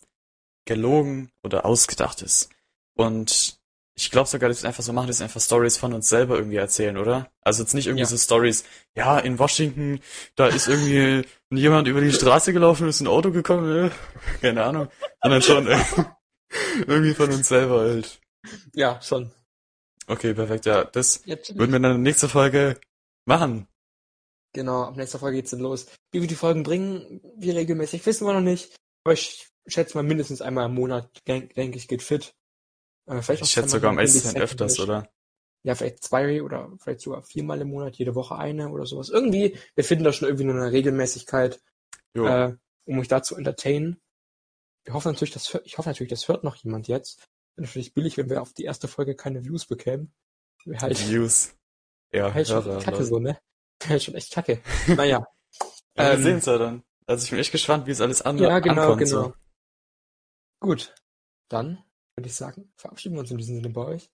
[0.66, 2.50] gelogen oder ausgedacht ist.
[2.96, 3.58] Und
[3.98, 6.08] ich glaube sogar, dass wir es einfach so machen, dass wir einfach Stories von uns
[6.08, 7.30] selber irgendwie erzählen, oder?
[7.42, 8.06] Also jetzt nicht irgendwie Ja.
[8.06, 8.64] so Stories,
[8.96, 10.00] ja, in Washington,
[10.37, 13.90] da ist irgendwie jemand über die Straße gelaufen, ist ein Auto gekommen, äh,
[14.40, 14.88] keine Ahnung,
[15.20, 15.78] sondern schon äh,
[16.87, 18.20] irgendwie von uns selber halt.
[18.72, 19.32] Ja, schon.
[20.06, 22.78] Okay, perfekt, ja, das Jetzt würden wir dann in der nächsten Folge
[23.26, 23.66] machen.
[24.54, 25.87] Genau, ab nächster Folge geht's dann los.
[26.12, 28.74] Wie wir die Folgen bringen, wie regelmäßig, wissen wir noch nicht.
[29.04, 32.32] Aber ich schätze mal mindestens einmal im Monat, denke denk ich, geht fit.
[33.09, 35.09] Äh, vielleicht Ich schätze sogar am ehesten öfters, oder?
[35.64, 39.09] Ja, vielleicht zwei oder vielleicht sogar viermal im Monat, jede Woche eine oder sowas.
[39.09, 41.61] Irgendwie, wir finden da schon irgendwie eine Regelmäßigkeit,
[42.14, 42.27] Jo.
[42.27, 44.01] äh, um euch da zu entertainen.
[44.85, 47.18] Wir hoffen natürlich, das hört, ich hoffe natürlich, das hört noch jemand jetzt.
[47.57, 50.14] Wäre natürlich billig, wenn wir auf die erste Folge keine Views bekämen.
[50.64, 51.55] Wäre halt, Views.
[52.12, 53.38] Ja, halt schon echt kacke so, ne?
[53.87, 54.62] Wäre schon echt kacke.
[54.87, 55.27] Naja.
[55.97, 56.85] Ja, wir Ähm, sehen's ja dann.
[57.07, 58.99] Also ich bin echt gespannt, wie es alles an Ja, genau, ankommt.
[59.01, 59.23] genau.
[59.25, 59.35] So.
[60.61, 60.94] Gut.
[61.49, 61.83] Dann
[62.18, 64.11] würde ich sagen, verabschieden wir uns in diesem Sinne bei euch.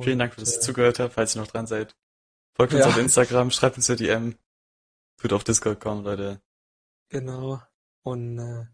[0.00, 1.94] Vielen Und, Dank, dass ihr äh, zugehört habt, falls ihr noch dran seid.
[2.54, 2.88] Folgt uns Ja.
[2.88, 4.38] auf Instagram, schreibt uns eine DM.
[5.18, 6.40] Tut auf Discord kommen, Leute.
[7.10, 7.60] Genau.
[8.02, 8.66] Und äh,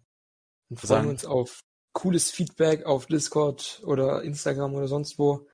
[0.68, 5.48] wir freuen uns auf cooles Feedback auf Discord oder Instagram oder sonst wo.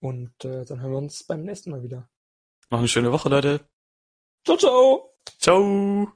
[0.00, 2.08] Und äh, dann hören wir uns beim nächsten Mal wieder.
[2.70, 3.68] Noch eine schöne Woche, Leute.
[4.44, 5.14] Ciao, ciao!
[5.38, 6.12] Ciao!